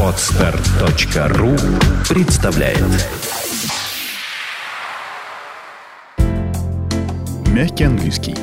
Отстар.ру 0.00 1.56
представляет 2.08 2.78
Мягкий 7.48 7.82
английский. 7.82 8.36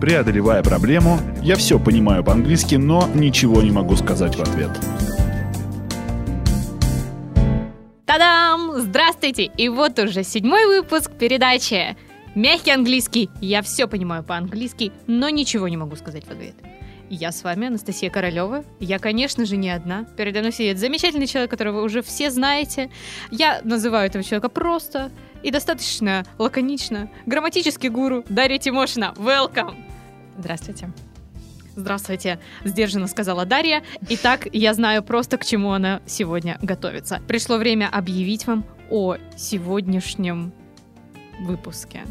Преодолевая 0.00 0.64
проблему, 0.64 1.20
я 1.40 1.54
все 1.54 1.78
понимаю 1.78 2.24
по-английски, 2.24 2.74
но 2.74 3.08
ничего 3.14 3.62
не 3.62 3.70
могу 3.70 3.94
сказать 3.94 4.34
в 4.34 4.40
ответ. 4.40 4.70
Та-дам! 8.06 8.72
Здравствуйте! 8.80 9.44
И 9.44 9.68
вот 9.68 10.00
уже 10.00 10.24
седьмой 10.24 10.66
выпуск 10.66 11.12
передачи 11.12 11.96
«Мягкий 12.34 12.72
английский». 12.72 13.30
Я 13.40 13.62
все 13.62 13.86
понимаю 13.86 14.24
по-английски, 14.24 14.90
но 15.06 15.28
ничего 15.28 15.68
не 15.68 15.76
могу 15.76 15.94
сказать 15.94 16.26
в 16.26 16.30
ответ. 16.32 16.56
Я 17.12 17.32
с 17.32 17.42
вами, 17.42 17.66
Анастасия 17.66 18.08
Королева. 18.08 18.64
Я, 18.78 19.00
конечно 19.00 19.44
же, 19.44 19.56
не 19.56 19.68
одна. 19.68 20.04
Передо 20.16 20.38
мной 20.38 20.52
сидит 20.52 20.78
замечательный 20.78 21.26
человек, 21.26 21.50
которого 21.50 21.78
вы 21.78 21.82
уже 21.82 22.02
все 22.02 22.30
знаете. 22.30 22.88
Я 23.32 23.60
называю 23.64 24.06
этого 24.06 24.22
человека 24.22 24.48
просто 24.48 25.10
и 25.42 25.50
достаточно 25.50 26.24
лаконично. 26.38 27.10
Грамматический 27.26 27.88
гуру 27.88 28.24
Дарья 28.28 28.58
Тимошина. 28.58 29.12
Welcome! 29.16 29.74
Здравствуйте. 30.38 30.92
Здравствуйте, 31.74 32.38
сдержанно 32.62 33.08
сказала 33.08 33.44
Дарья. 33.44 33.82
Итак, 34.08 34.46
я 34.52 34.72
знаю 34.72 35.02
просто, 35.02 35.36
к 35.36 35.44
чему 35.44 35.72
она 35.72 36.02
сегодня 36.06 36.58
готовится. 36.62 37.20
Пришло 37.26 37.56
время 37.56 37.88
объявить 37.90 38.46
вам 38.46 38.64
о 38.88 39.16
сегодняшнем 39.36 40.52
выпуске, 41.40 42.02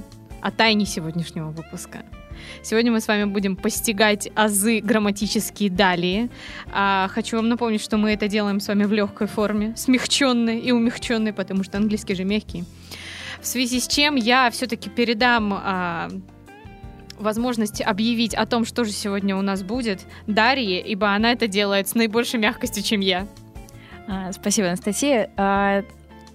о 0.41 0.52
тайне 0.52 0.85
сегодняшнего 0.85 1.52
выпуска. 1.52 1.99
Сегодня 2.61 2.91
мы 2.91 3.02
с 3.02 3.07
вами 3.07 3.25
будем 3.25 3.55
постигать 3.55 4.29
азы 4.35 4.79
грамматические 4.79 5.70
далее. 5.70 6.29
А, 6.71 7.07
хочу 7.09 7.38
вам 7.38 7.49
напомнить, 7.49 7.81
что 7.81 7.98
мы 7.98 8.12
это 8.12 8.27
делаем 8.27 8.59
с 8.59 8.67
вами 8.67 8.85
в 8.85 8.93
легкой 8.93 9.27
форме, 9.27 9.73
смягченной 9.76 10.59
и 10.59 10.71
умягченной, 10.71 11.34
потому 11.34 11.63
что 11.63 11.77
английский 11.77 12.15
же 12.15 12.23
мягкий. 12.23 12.63
В 13.41 13.48
связи 13.48 13.79
с 13.79 13.87
чем 13.87 14.15
я 14.15 14.49
все-таки 14.51 14.90
передам 14.90 15.54
а, 15.54 16.09
возможность 17.18 17.81
объявить 17.81 18.34
о 18.34 18.46
том, 18.46 18.65
что 18.65 18.84
же 18.84 18.91
сегодня 18.91 19.35
у 19.35 19.41
нас 19.41 19.63
будет 19.63 20.01
Дарье, 20.27 20.81
ибо 20.81 21.13
она 21.13 21.31
это 21.31 21.48
делает 21.48 21.87
с 21.87 21.96
наибольшей 21.96 22.40
мягкостью, 22.40 22.84
чем 22.84 23.01
я. 23.01 23.27
А, 24.07 24.31
Спасибо, 24.31 24.68
Анастасия. 24.68 25.29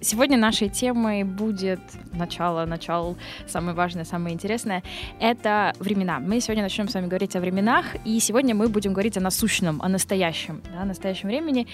Сегодня 0.05 0.37
нашей 0.37 0.69
темой 0.69 1.23
будет 1.23 1.79
начало, 2.13 2.67
начало, 2.67 3.15
самое 3.47 3.75
важное, 3.75 4.05
самое 4.05 4.35
интересное. 4.35 4.83
Это 5.19 5.73
времена. 5.79 6.19
Мы 6.19 6.41
сегодня 6.41 6.61
начнем 6.61 6.87
с 6.87 6.93
вами 6.93 7.07
говорить 7.07 7.35
о 7.35 7.39
временах, 7.39 7.85
и 8.05 8.19
сегодня 8.19 8.53
мы 8.53 8.69
будем 8.69 8.93
говорить 8.93 9.17
о 9.17 9.19
насущном, 9.19 9.81
о 9.81 9.89
настоящем, 9.89 10.61
да, 10.71 10.83
о 10.83 10.85
настоящем 10.85 11.29
времени. 11.29 11.65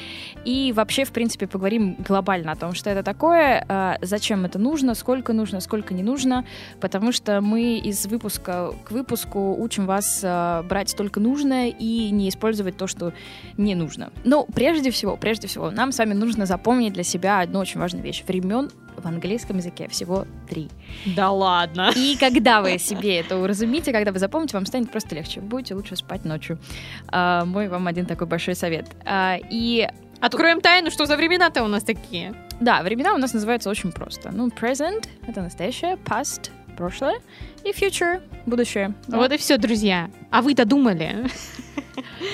И 0.46 0.72
вообще, 0.74 1.04
в 1.04 1.12
принципе, 1.12 1.46
поговорим 1.46 1.98
глобально 2.08 2.54
о 2.54 2.56
том, 2.56 2.74
что 2.74 2.90
это 2.90 3.04
такое, 3.04 3.66
а, 3.68 3.98
зачем 4.02 4.46
это 4.46 4.58
нужно, 4.58 4.96
сколько 4.96 5.34
нужно, 5.34 5.60
сколько 5.60 5.94
не 5.94 6.02
нужно, 6.02 6.46
потому 6.80 7.12
что 7.12 7.42
мы 7.42 7.80
из 7.80 8.06
выпуска 8.06 8.74
к 8.86 8.92
выпуску 8.92 9.62
учим 9.62 9.86
вас 9.86 10.22
а, 10.24 10.64
брать 10.64 10.96
только 10.96 11.20
нужное 11.20 11.68
и 11.68 12.10
не 12.12 12.30
использовать 12.30 12.78
то, 12.78 12.88
что 12.88 13.12
не 13.58 13.76
нужно. 13.76 14.10
Но 14.24 14.46
прежде 14.46 14.90
всего, 14.90 15.18
прежде 15.18 15.50
всего, 15.50 15.70
нам 15.70 15.92
с 15.92 15.98
вами 15.98 16.14
нужно 16.14 16.46
запомнить 16.46 16.94
для 16.94 17.04
себя 17.04 17.42
одну 17.42 17.60
очень 17.60 17.82
важную 17.82 18.02
вещь. 18.06 18.21
Времен 18.28 18.70
в 18.98 19.08
английском 19.08 19.58
языке 19.58 19.88
всего 19.88 20.26
три. 20.50 20.70
Да 21.16 21.32
ладно. 21.32 21.92
И 21.96 22.18
когда 22.20 22.62
вы 22.62 22.78
себе 22.80 23.20
это 23.20 23.38
уразумите, 23.38 23.92
когда 23.92 24.12
вы 24.12 24.20
запомните, 24.20 24.58
вам 24.58 24.66
станет 24.66 24.92
просто 24.92 25.16
легче. 25.16 25.40
Будете 25.42 25.76
лучше 25.76 25.96
спать 25.96 26.26
ночью. 26.26 26.60
А, 27.08 27.46
мой 27.46 27.68
вам 27.68 27.88
один 27.88 28.06
такой 28.06 28.28
большой 28.28 28.56
совет. 28.56 28.88
А, 29.06 29.38
и 29.50 29.88
Откроем 30.20 30.62
тайну, 30.62 30.92
что 30.92 31.08
за 31.08 31.18
времена-то 31.18 31.64
у 31.64 31.68
нас 31.68 31.84
такие. 31.84 32.36
да, 32.60 32.84
времена 32.84 33.16
у 33.16 33.18
нас 33.18 33.34
называются 33.34 33.72
очень 33.72 33.92
просто. 33.92 34.30
Ну, 34.32 34.50
present— 34.50 35.08
это 35.28 35.42
настоящее, 35.42 35.98
past— 36.06 36.52
прошлое, 36.78 37.16
и 37.64 37.72
future— 37.72 38.22
будущее. 38.46 38.94
Да? 39.08 39.18
Вот 39.18 39.32
и 39.32 39.38
все, 39.38 39.58
друзья. 39.58 40.12
А 40.30 40.44
вы-то 40.44 40.66
думали? 40.66 41.26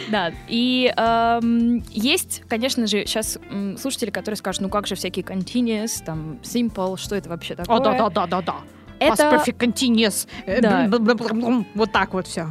Да, 0.10 0.32
и 0.48 0.94
эм, 0.96 1.84
есть, 1.90 2.44
конечно 2.48 2.88
же, 2.88 3.06
сейчас 3.06 3.38
м, 3.50 3.78
слушатели, 3.78 4.10
которые 4.10 4.38
скажут, 4.38 4.62
ну 4.62 4.70
как 4.70 4.88
же 4.88 4.96
всякие 4.96 5.24
continuous, 5.26 6.04
там, 6.06 6.40
simple, 6.44 6.98
что 6.98 7.16
это 7.16 7.30
вообще 7.30 7.56
такое? 7.56 7.78
О, 7.78 7.80
да, 7.80 7.94
да, 7.94 8.10
да, 8.10 8.28
да, 8.28 8.42
да. 8.42 8.56
Это, 9.00 9.14
Past 9.24 9.46
perfect 9.46 9.58
continuous. 9.58 10.28
Э, 10.46 10.62
Да. 10.62 10.88
Вот 11.76 11.92
так 11.92 12.14
вот 12.14 12.28
все. 12.28 12.48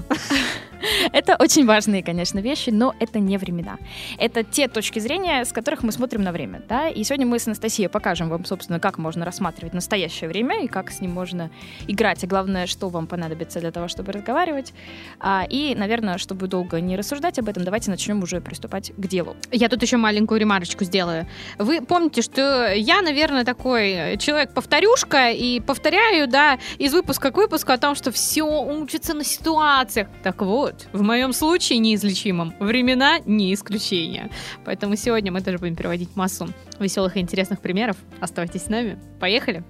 Это 1.13 1.37
очень 1.39 1.67
важные, 1.67 2.03
конечно, 2.03 2.39
вещи, 2.39 2.71
но 2.71 2.95
это 3.01 3.19
не 3.19 3.39
времена. 3.39 3.79
Это 4.19 4.43
те 4.43 4.69
точки 4.69 4.99
зрения, 4.99 5.45
с 5.45 5.53
которых 5.53 5.83
мы 5.83 5.93
смотрим 5.93 6.23
на 6.23 6.33
время, 6.33 6.63
да, 6.69 6.89
и 6.89 7.05
сегодня 7.05 7.27
мы 7.27 7.39
с 7.39 7.47
Анастасией 7.47 7.89
покажем 7.89 8.29
вам, 8.29 8.45
собственно, 8.45 8.81
как 8.81 8.99
можно 8.99 9.25
рассматривать 9.25 9.75
настоящее 9.75 10.29
время 10.29 10.65
и 10.65 10.69
как 10.69 10.91
с 10.91 11.01
ним 11.01 11.13
можно 11.13 11.51
играть, 11.87 12.23
и 12.25 12.27
главное, 12.27 12.67
что 12.67 12.89
вам 12.89 13.07
понадобится 13.07 13.61
для 13.61 13.71
того, 13.71 13.89
чтобы 13.89 14.13
разговаривать. 14.13 14.73
А, 15.21 15.47
и, 15.49 15.75
наверное, 15.75 16.19
чтобы 16.19 16.49
долго 16.49 16.81
не 16.81 16.97
рассуждать 16.97 17.39
об 17.39 17.49
этом, 17.49 17.65
давайте 17.65 17.91
начнем 17.91 18.23
уже 18.23 18.41
приступать 18.41 18.93
к 18.97 19.07
делу. 19.07 19.37
Я 19.53 19.69
тут 19.69 19.83
еще 19.83 19.97
маленькую 19.97 20.41
ремарочку 20.41 20.85
сделаю. 20.85 21.27
Вы 21.59 21.81
помните, 21.81 22.23
что 22.23 22.73
я, 22.73 23.03
наверное, 23.03 23.45
такой 23.45 24.17
человек-повторюшка 24.19 25.31
и 25.31 25.61
повторяю, 25.61 26.29
да, 26.29 26.59
из 26.79 26.93
выпуска 26.93 27.31
к 27.31 27.37
выпуску 27.37 27.73
о 27.73 27.79
том, 27.79 27.95
что 27.95 28.11
все 28.11 28.43
учится 28.43 29.15
на 29.15 29.25
ситуациях. 29.25 30.09
Так 30.23 30.43
вот, 30.43 30.87
в 30.97 31.03
моем 31.03 31.33
случае 31.33 31.79
неизлечимом 31.79 32.55
времена 32.59 33.19
не 33.27 33.53
исключение. 33.53 34.31
Поэтому 34.65 34.97
сегодня 34.97 35.31
мы 35.31 35.43
тоже 35.43 35.59
будем 35.59 35.77
приводить 35.77 36.17
массу 36.17 36.49
веселых 36.81 37.17
и 37.17 37.21
интересных 37.21 37.61
примеров. 37.61 37.97
Оставайтесь 38.21 38.63
с 38.63 38.69
нами. 38.69 38.99
Поехали! 39.21 39.63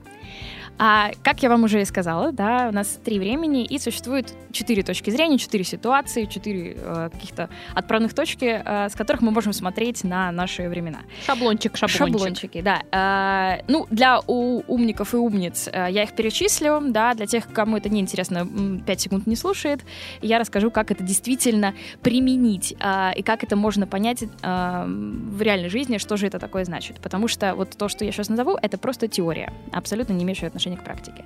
А 0.79 1.11
как 1.23 1.43
я 1.43 1.49
вам 1.49 1.65
уже 1.65 1.81
и 1.81 1.85
сказала, 1.85 2.33
да, 2.33 2.69
у 2.69 2.75
нас 2.75 2.99
три 3.05 3.19
времени, 3.19 3.65
и 3.65 3.79
существует 3.79 4.35
четыре 4.53 4.83
точки 4.83 5.11
зрения, 5.11 5.39
четыре 5.39 5.65
ситуации, 5.65 6.27
четыре 6.27 6.77
э, 6.77 7.11
каких-то 7.13 7.49
отправных 7.75 8.15
точки, 8.15 8.63
э, 8.65 8.89
с 8.91 8.95
которых 8.95 9.23
мы 9.23 9.31
можем 9.31 9.53
смотреть 9.53 10.05
на 10.05 10.31
наши 10.33 10.69
времена. 10.69 11.01
Шаблончик, 11.25 11.77
шаблончик. 11.77 12.19
Шаблончики, 12.19 12.61
да. 12.61 12.83
Э, 13.59 13.63
ну, 13.69 13.87
для 13.91 14.21
у- 14.27 14.63
умников 14.67 15.15
и 15.15 15.17
умниц 15.17 15.69
э, 15.73 15.89
я 15.91 16.03
их 16.03 16.13
перечислю, 16.13 16.81
да, 16.89 17.15
для 17.15 17.27
тех, 17.27 17.51
кому 17.53 17.79
это 17.79 17.89
неинтересно, 17.89 18.47
5 18.87 19.01
секунд 19.01 19.27
не 19.27 19.37
слушает, 19.37 19.81
я 20.21 20.39
расскажу, 20.39 20.71
как 20.71 20.91
это 20.91 21.03
действительно 21.03 21.75
применить 22.03 22.75
э, 22.79 23.13
и 23.17 23.23
как 23.23 23.45
это 23.45 23.57
можно 23.57 23.87
понять 23.87 24.23
э, 24.23 24.85
в 24.87 25.41
реальной 25.41 25.71
жизни, 25.71 25.97
что 25.99 26.17
же 26.17 26.27
это 26.27 26.39
такое 26.39 26.65
значит. 26.65 27.01
Потому 27.01 27.29
что 27.29 27.55
вот 27.55 27.71
то, 27.77 27.89
что 27.89 28.05
я 28.05 28.13
сейчас 28.13 28.29
назову, 28.29 28.59
это 28.61 28.77
просто 28.77 29.09
теория, 29.09 29.53
абсолютно 29.73 30.13
не 30.13 30.25
имеющая 30.25 30.49
отношения 30.49 30.66
к 30.75 30.83
практике. 30.83 31.25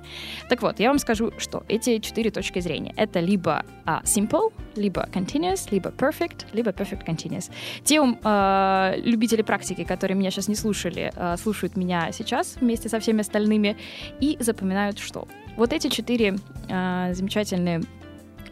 Так 0.49 0.61
вот, 0.61 0.79
я 0.79 0.89
вам 0.89 0.99
скажу, 0.99 1.31
что 1.39 1.63
эти 1.67 1.97
четыре 1.99 2.29
точки 2.29 2.59
зрения— 2.59 2.93
это 2.97 3.19
либо 3.19 3.65
а, 3.85 4.01
simple, 4.03 4.53
либо 4.75 5.07
continuous, 5.11 5.67
либо 5.71 5.89
perfect, 5.89 6.45
либо 6.53 6.71
perfect 6.71 7.05
continuous. 7.07 7.49
Те 7.83 7.95
э, 7.97 9.01
любители 9.03 9.41
практики, 9.41 9.83
которые 9.83 10.17
меня 10.17 10.29
сейчас 10.31 10.47
не 10.47 10.55
слушали, 10.55 11.11
э, 11.15 11.37
слушают 11.37 11.77
меня 11.77 12.11
сейчас 12.11 12.57
вместе 12.61 12.89
со 12.89 12.99
всеми 12.99 13.21
остальными 13.21 13.77
и 14.19 14.37
запоминают, 14.39 14.99
что 14.99 15.27
вот 15.57 15.73
эти 15.73 15.87
четыре 15.87 16.35
э, 16.69 17.13
замечательные 17.13 17.81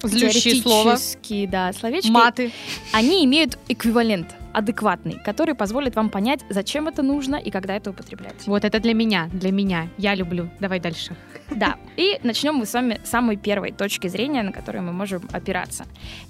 Злющие 0.01 0.61
слова. 0.61 0.97
да, 1.49 1.73
словечки, 1.73 2.09
Маты. 2.09 2.51
они 2.93 3.25
имеют 3.25 3.57
эквивалент 3.67 4.38
адекватный, 4.53 5.19
который 5.23 5.55
позволит 5.55 5.95
вам 5.95 6.09
понять, 6.09 6.41
зачем 6.49 6.87
это 6.87 7.03
нужно 7.03 7.35
и 7.35 7.51
когда 7.51 7.75
это 7.75 7.89
употреблять. 7.91 8.47
Вот 8.47 8.65
это 8.65 8.79
для 8.79 8.93
меня, 8.93 9.29
для 9.33 9.51
меня. 9.51 9.87
Я 9.97 10.15
люблю. 10.15 10.49
Давай 10.59 10.79
дальше. 10.79 11.15
Да, 11.51 11.75
и 11.97 12.19
начнем 12.23 12.55
мы 12.55 12.65
с 12.65 12.73
вами 12.73 12.99
с 13.03 13.09
самой 13.09 13.35
первой 13.35 13.71
точки 13.71 14.07
зрения, 14.07 14.43
на 14.43 14.51
которую 14.51 14.83
мы 14.83 14.93
можем 14.93 15.21
опираться. 15.33 15.85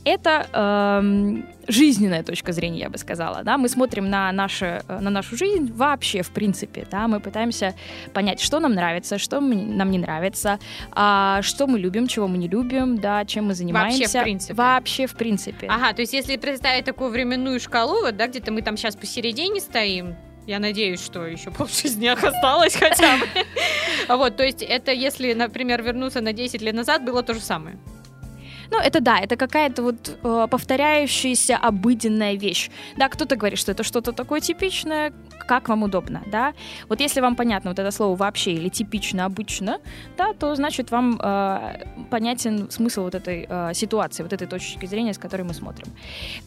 Это 0.06 0.48
эм, 0.54 1.46
жизненная 1.68 2.24
точка 2.24 2.52
зрения, 2.52 2.80
я 2.80 2.90
бы 2.90 2.98
сказала. 2.98 3.44
Да? 3.44 3.58
Мы 3.58 3.70
смотрим 3.70 4.10
на, 4.10 4.32
наше, 4.32 4.82
э, 4.88 5.00
на 5.00 5.10
нашу 5.10 5.38
жизнь 5.38 5.72
вообще, 5.74 6.22
в 6.22 6.32
принципе. 6.32 6.88
Да? 6.90 7.08
Мы 7.08 7.20
пытаемся 7.20 7.76
понять, 8.14 8.40
что 8.40 8.60
нам 8.60 8.74
нравится, 8.74 9.18
что 9.18 9.40
нам 9.40 9.92
не 9.92 10.00
нравится, 10.00 10.60
а, 10.92 11.42
что 11.42 11.68
мы 11.68 11.80
любим, 11.80 12.08
чего 12.08 12.28
мы 12.28 12.38
не 12.38 12.48
любим, 12.48 12.98
да, 12.98 13.26
чем 13.26 13.48
мы 13.48 13.54
занимаемся. 13.54 14.20
в 14.20 14.24
принципе. 14.24 14.54
Вообще, 14.54 15.06
в 15.06 15.16
принципе. 15.16 15.68
Ага, 15.68 15.94
то 15.94 16.02
есть 16.02 16.14
если 16.14 16.38
представить 16.38 16.86
такую 16.86 17.10
временную 17.12 17.60
шкалу, 17.60 18.09
вот, 18.10 18.18
да, 18.18 18.28
где-то 18.28 18.52
мы 18.52 18.64
там 18.64 18.76
сейчас 18.76 18.96
посередине 18.96 19.60
стоим, 19.60 20.16
я 20.48 20.58
надеюсь, 20.58 21.00
что 21.00 21.28
еще 21.28 21.52
полжизнях 21.52 22.24
осталось 22.24 22.76
хотя 22.76 23.18
бы. 23.18 23.28
Вот, 24.08 24.38
то 24.38 24.44
есть 24.44 24.64
это 24.64 24.92
если, 24.92 25.34
например, 25.34 25.84
вернуться 25.84 26.22
на 26.22 26.34
10 26.34 26.64
лет 26.64 26.74
назад, 26.74 27.06
было 27.06 27.22
то 27.22 27.36
же 27.36 27.40
самое. 27.40 27.78
Ну, 28.72 28.78
это 28.80 29.02
да, 29.02 29.20
это 29.20 29.36
какая-то 29.36 29.82
вот 29.84 30.20
э, 30.24 30.48
повторяющаяся 30.50 31.58
обыденная 31.58 32.36
вещь. 32.36 32.70
Да, 32.98 33.10
кто-то 33.10 33.36
говорит, 33.36 33.60
что 33.60 33.72
это 33.72 33.84
что-то 33.84 34.12
такое 34.12 34.42
типичное, 34.42 35.12
как 35.48 35.70
вам 35.70 35.84
удобно, 35.84 36.22
да. 36.28 36.54
Вот 36.88 37.00
если 37.02 37.22
вам 37.22 37.36
понятно 37.36 37.72
вот 37.72 37.80
это 37.80 37.92
слово 37.92 38.16
вообще 38.16 38.52
или 38.54 38.70
типично, 38.70 39.26
обычно, 39.26 39.80
да, 40.18 40.34
то 40.34 40.56
значит 40.56 40.92
вам 40.92 41.20
э, 41.22 41.86
понятен 42.12 42.70
смысл 42.70 43.04
вот 43.04 43.16
этой 43.16 43.48
э, 43.50 43.74
ситуации, 43.74 44.24
вот 44.24 44.34
этой 44.34 44.48
точки 44.48 44.86
зрения, 44.86 45.14
с 45.14 45.18
которой 45.18 45.44
мы 45.44 45.54
смотрим. 45.54 45.88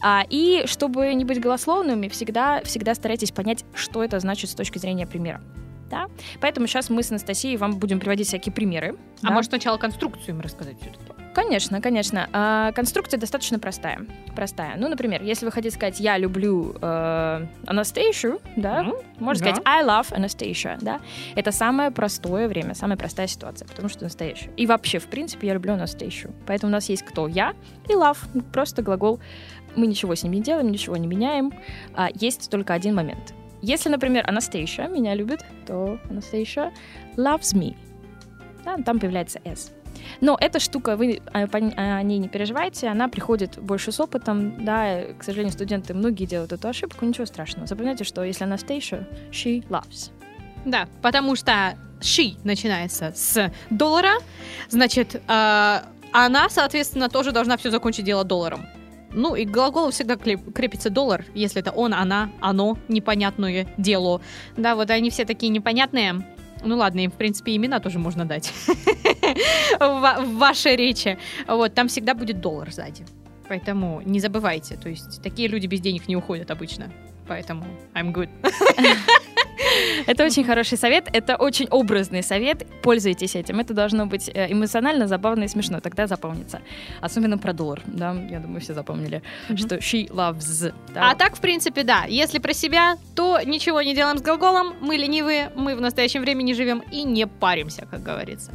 А, 0.01 0.23
и 0.29 0.63
чтобы 0.65 1.13
не 1.13 1.25
быть 1.25 1.41
голословными, 1.41 2.07
всегда, 2.07 2.61
всегда 2.63 2.95
старайтесь 2.95 3.31
понять, 3.31 3.65
что 3.73 4.03
это 4.03 4.19
значит 4.19 4.49
с 4.49 4.55
точки 4.55 4.77
зрения 4.77 5.05
примера. 5.05 5.41
Да? 5.89 6.07
Поэтому 6.39 6.67
сейчас 6.67 6.89
мы 6.89 7.03
с 7.03 7.11
Анастасией 7.11 7.57
вам 7.57 7.77
будем 7.77 7.99
приводить 7.99 8.27
всякие 8.27 8.53
примеры. 8.53 8.95
А 9.21 9.27
да? 9.27 9.33
может 9.33 9.51
сначала 9.51 9.77
конструкцию 9.77 10.35
им 10.35 10.41
рассказать 10.41 10.77
все-таки? 10.81 11.22
Конечно, 11.33 11.81
конечно. 11.81 12.29
А, 12.31 12.71
конструкция 12.73 13.19
достаточно 13.19 13.57
простая. 13.59 14.05
Простая. 14.35 14.75
Ну, 14.77 14.87
например, 14.87 15.23
если 15.23 15.45
вы 15.45 15.51
хотите 15.51 15.75
сказать 15.75 15.99
«я 15.99 16.17
люблю 16.17 16.75
э, 16.81 17.45
Анастасию», 17.65 18.39
да, 18.55 18.83
Ну, 18.83 19.01
можно 19.19 19.43
да. 19.45 19.55
сказать 19.55 19.65
«I 19.65 19.83
love 19.83 20.11
Anastasia», 20.11 20.77
да. 20.81 21.01
Это 21.35 21.51
самое 21.51 21.89
простое 21.91 22.47
время, 22.47 22.75
самая 22.75 22.97
простая 22.97 23.27
ситуация, 23.27 23.67
потому 23.67 23.89
что 23.89 24.03
настоящая. 24.03 24.51
И 24.57 24.67
вообще, 24.67 24.99
в 24.99 25.07
принципе, 25.07 25.47
я 25.47 25.53
люблю 25.55 25.73
Анастасию. 25.73 26.33
Поэтому 26.45 26.69
у 26.71 26.73
нас 26.73 26.87
есть 26.89 27.03
кто? 27.03 27.27
Я 27.27 27.53
и 27.89 27.93
love. 27.93 28.17
Просто 28.51 28.81
глагол. 28.81 29.19
Мы 29.75 29.87
ничего 29.87 30.13
с 30.13 30.23
ним 30.23 30.33
не 30.33 30.41
делаем, 30.41 30.71
ничего 30.71 30.97
не 30.97 31.07
меняем. 31.07 31.51
А, 31.95 32.09
есть 32.13 32.49
только 32.51 32.73
один 32.73 32.93
момент. 32.95 33.33
Если, 33.61 33.89
например, 33.89 34.23
Анастасия 34.27 34.87
меня 34.87 35.15
любит, 35.15 35.43
то 35.65 35.97
Анастасия 36.09 36.71
loves 37.15 37.55
me. 37.55 37.75
Да, 38.65 38.77
там 38.77 38.99
появляется 38.99 39.39
S. 39.45 39.71
Но 40.21 40.37
эта 40.39 40.59
штука, 40.59 40.95
вы 40.95 41.21
а, 41.33 41.41
н- 41.41 41.73
о 41.77 42.01
ней 42.03 42.17
не 42.19 42.27
переживайте, 42.27 42.87
она 42.87 43.07
приходит 43.07 43.57
больше 43.59 43.91
с 43.91 43.99
опытом, 43.99 44.65
да, 44.65 45.03
к 45.17 45.23
сожалению, 45.23 45.53
студенты 45.53 45.93
многие 45.93 46.25
делают 46.25 46.53
эту 46.53 46.67
ошибку, 46.67 47.05
ничего 47.05 47.25
страшного. 47.25 47.67
Запоминайте, 47.67 48.03
что 48.03 48.23
если 48.23 48.43
Анастасия, 48.43 49.07
she 49.31 49.65
loves. 49.69 50.11
Да, 50.65 50.87
потому 51.01 51.35
что 51.35 51.77
she 51.99 52.37
начинается 52.43 53.11
с 53.15 53.51
доллара, 53.69 54.13
значит, 54.69 55.15
э, 55.15 55.79
она, 56.13 56.49
соответственно, 56.49 57.09
тоже 57.09 57.31
должна 57.31 57.57
все 57.57 57.71
закончить 57.71 58.05
дело 58.05 58.23
долларом. 58.23 58.65
Ну, 59.15 59.35
и 59.35 59.45
к 59.45 59.51
глаголу 59.51 59.91
всегда 59.91 60.15
крепится 60.15 60.89
доллар, 60.89 61.25
если 61.35 61.61
это 61.61 61.71
он, 61.71 61.93
она, 61.93 62.31
оно, 62.41 62.77
непонятное 62.87 63.67
дело. 63.77 64.21
Да, 64.57 64.75
вот 64.75 64.89
они 64.89 65.09
все 65.11 65.23
такие 65.25 65.51
непонятные. 65.51 66.25
Ну 66.65 66.77
ладно, 66.77 67.01
им, 67.01 67.11
в 67.11 67.15
принципе, 67.15 67.55
имена 67.55 67.79
тоже 67.79 67.99
можно 67.99 68.25
дать 68.25 68.51
в 69.79 70.01
ва- 70.01 70.21
в 70.21 70.37
вашей 70.37 70.75
речи. 70.75 71.17
Вот, 71.47 71.73
там 71.73 71.87
всегда 71.87 72.13
будет 72.13 72.41
доллар 72.41 72.71
сзади. 72.71 73.05
Поэтому 73.47 74.01
не 74.01 74.19
забывайте. 74.19 74.75
То 74.75 74.89
есть 74.89 75.21
такие 75.21 75.47
люди 75.47 75.67
без 75.67 75.81
денег 75.81 76.07
не 76.07 76.15
уходят 76.15 76.51
обычно. 76.51 76.91
Поэтому 77.27 77.65
I'm 77.93 78.11
good. 78.13 78.29
Это 80.07 80.25
очень 80.25 80.43
хороший 80.43 80.77
совет, 80.77 81.07
это 81.13 81.35
очень 81.35 81.67
образный 81.71 82.23
совет, 82.23 82.65
пользуйтесь 82.81 83.35
этим. 83.35 83.59
Это 83.59 83.73
должно 83.73 84.05
быть 84.05 84.29
э, 84.33 84.51
эмоционально, 84.51 85.07
забавно 85.07 85.43
и 85.43 85.47
смешно, 85.47 85.79
тогда 85.79 86.07
запомнится. 86.07 86.61
Особенно 87.01 87.37
про 87.37 87.53
доллар, 87.53 87.81
да, 87.85 88.15
я 88.29 88.39
думаю, 88.39 88.61
все 88.61 88.73
запомнили, 88.73 89.21
Мгм. 89.49 89.57
что 89.57 89.75
she 89.77 90.07
loves. 90.09 90.73
да. 90.93 91.11
А 91.11 91.15
так, 91.15 91.35
в 91.35 91.39
принципе, 91.41 91.83
да. 91.83 92.05
Если 92.07 92.39
про 92.39 92.53
себя, 92.53 92.97
то 93.15 93.39
ничего 93.45 93.81
не 93.81 93.93
делаем 93.95 94.17
с 94.17 94.21
глаголом. 94.21 94.73
Мы 94.81 94.95
ленивые, 94.97 95.51
мы 95.55 95.75
в 95.75 95.81
настоящем 95.81 96.21
времени 96.21 96.53
живем 96.53 96.83
и 96.91 97.03
не 97.03 97.27
паримся, 97.27 97.85
как 97.89 98.03
говорится. 98.03 98.51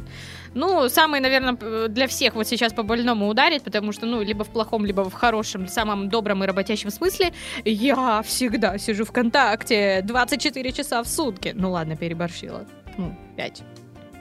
Ну, 0.55 0.89
самый, 0.89 1.19
наверное, 1.19 1.87
для 1.89 2.07
всех 2.07 2.33
вот 2.33 2.47
сейчас 2.47 2.73
по 2.73 2.81
больному 2.81 3.27
ударит, 3.29 3.61
потому 3.63 3.91
что, 3.91 4.07
ну, 4.07 4.23
либо 4.23 4.43
в 4.43 4.49
плохом, 4.49 4.83
либо 4.83 5.07
в 5.07 5.13
хорошем, 5.13 5.67
самом 5.67 6.09
добром 6.09 6.43
и 6.43 6.47
работящем 6.47 6.89
смысле, 6.89 7.33
я 7.65 8.23
всегда 8.23 8.79
сижу 8.79 9.05
ВКонтакте 9.05 10.01
24 10.03 10.71
часа 10.71 10.88
в 10.91 11.05
сутки. 11.07 11.53
Ну 11.55 11.71
ладно, 11.71 11.95
переборщила. 11.95 12.65
Ну, 12.97 13.15
5. 13.37 13.63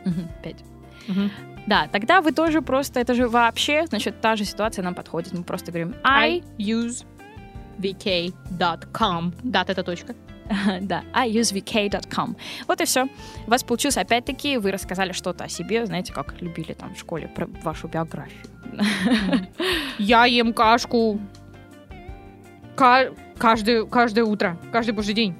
Мгм, 0.05 0.29
Пять. 0.43 0.65
Да, 1.67 1.87
тогда 1.93 2.21
вы 2.21 2.33
тоже 2.33 2.63
просто, 2.63 3.01
это 3.01 3.15
же 3.15 3.29
вообще, 3.29 3.87
значит, 3.87 4.21
та 4.21 4.37
же 4.37 4.45
ситуация 4.45 4.83
нам 4.83 4.95
подходит. 4.95 5.33
Мы 5.35 5.43
просто 5.43 5.71
говорим 5.73 5.95
I, 6.03 6.29
I 6.29 6.43
use 6.59 7.05
vk.com. 7.79 9.33
Дат 9.43 9.71
это 9.71 9.83
точка. 9.83 10.15
да, 10.81 11.03
I 11.13 11.31
use 11.31 11.53
vk.com. 11.55 12.37
Вот 12.67 12.81
и 12.81 12.85
все. 12.85 13.05
У 13.47 13.51
вас 13.51 13.63
получилось 13.65 13.99
опять-таки, 13.99 14.57
вы 14.59 14.71
рассказали 14.71 15.13
что-то 15.13 15.45
о 15.45 15.49
себе, 15.49 15.85
знаете, 15.87 16.13
как 16.13 16.41
любили 16.41 16.73
там 16.73 16.95
в 16.95 16.99
школе 16.99 17.29
про 17.29 17.47
вашу 17.63 17.89
биографию. 17.89 18.47
Я 19.99 20.25
ем 20.27 20.53
кашку 20.53 21.21
ка- 22.77 23.13
каждое, 23.37 23.85
каждое 23.85 24.25
утро, 24.25 24.59
каждый 24.73 24.93
божий 24.93 25.15
день. 25.15 25.35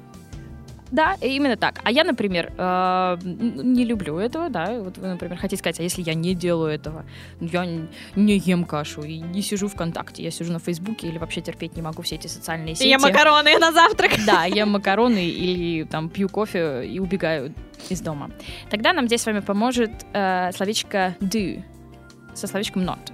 Да, 0.91 1.15
именно 1.21 1.55
так. 1.55 1.79
А 1.83 1.91
я, 1.91 2.03
например, 2.03 2.51
э, 2.57 3.17
не 3.23 3.85
люблю 3.85 4.17
этого, 4.17 4.49
да. 4.49 4.79
Вот 4.79 4.97
вы, 4.97 5.07
например, 5.07 5.37
хотите 5.37 5.57
сказать, 5.59 5.79
а 5.79 5.83
если 5.83 6.01
я 6.01 6.13
не 6.13 6.33
делаю 6.35 6.71
этого, 6.73 7.05
я 7.39 7.63
н- 7.65 7.89
не 8.15 8.37
ем 8.37 8.63
кашу 8.65 9.01
и 9.03 9.19
не 9.19 9.41
сижу 9.41 9.67
ВКонтакте, 9.67 10.23
я 10.23 10.31
сижу 10.31 10.51
на 10.51 10.59
Фейсбуке 10.59 11.07
или 11.07 11.17
вообще 11.17 11.41
терпеть 11.41 11.75
не 11.75 11.81
могу 11.81 12.01
все 12.01 12.15
эти 12.15 12.27
социальные 12.27 12.75
сети. 12.75 12.87
Я 12.87 12.97
макароны 12.99 13.57
на 13.59 13.71
завтрак. 13.71 14.11
Да, 14.25 14.45
ем 14.45 14.71
макароны 14.71 15.25
или 15.25 15.83
там 15.83 16.09
пью 16.09 16.27
кофе 16.29 16.85
и 16.85 16.99
убегаю 16.99 17.53
из 17.89 18.01
дома. 18.01 18.31
Тогда 18.69 18.93
нам 18.93 19.05
здесь 19.07 19.21
с 19.21 19.25
вами 19.25 19.39
поможет 19.39 19.91
э, 20.13 20.51
словечко 20.53 21.15
do 21.19 21.61
со 22.33 22.47
словечком 22.47 22.83
not, 22.83 23.11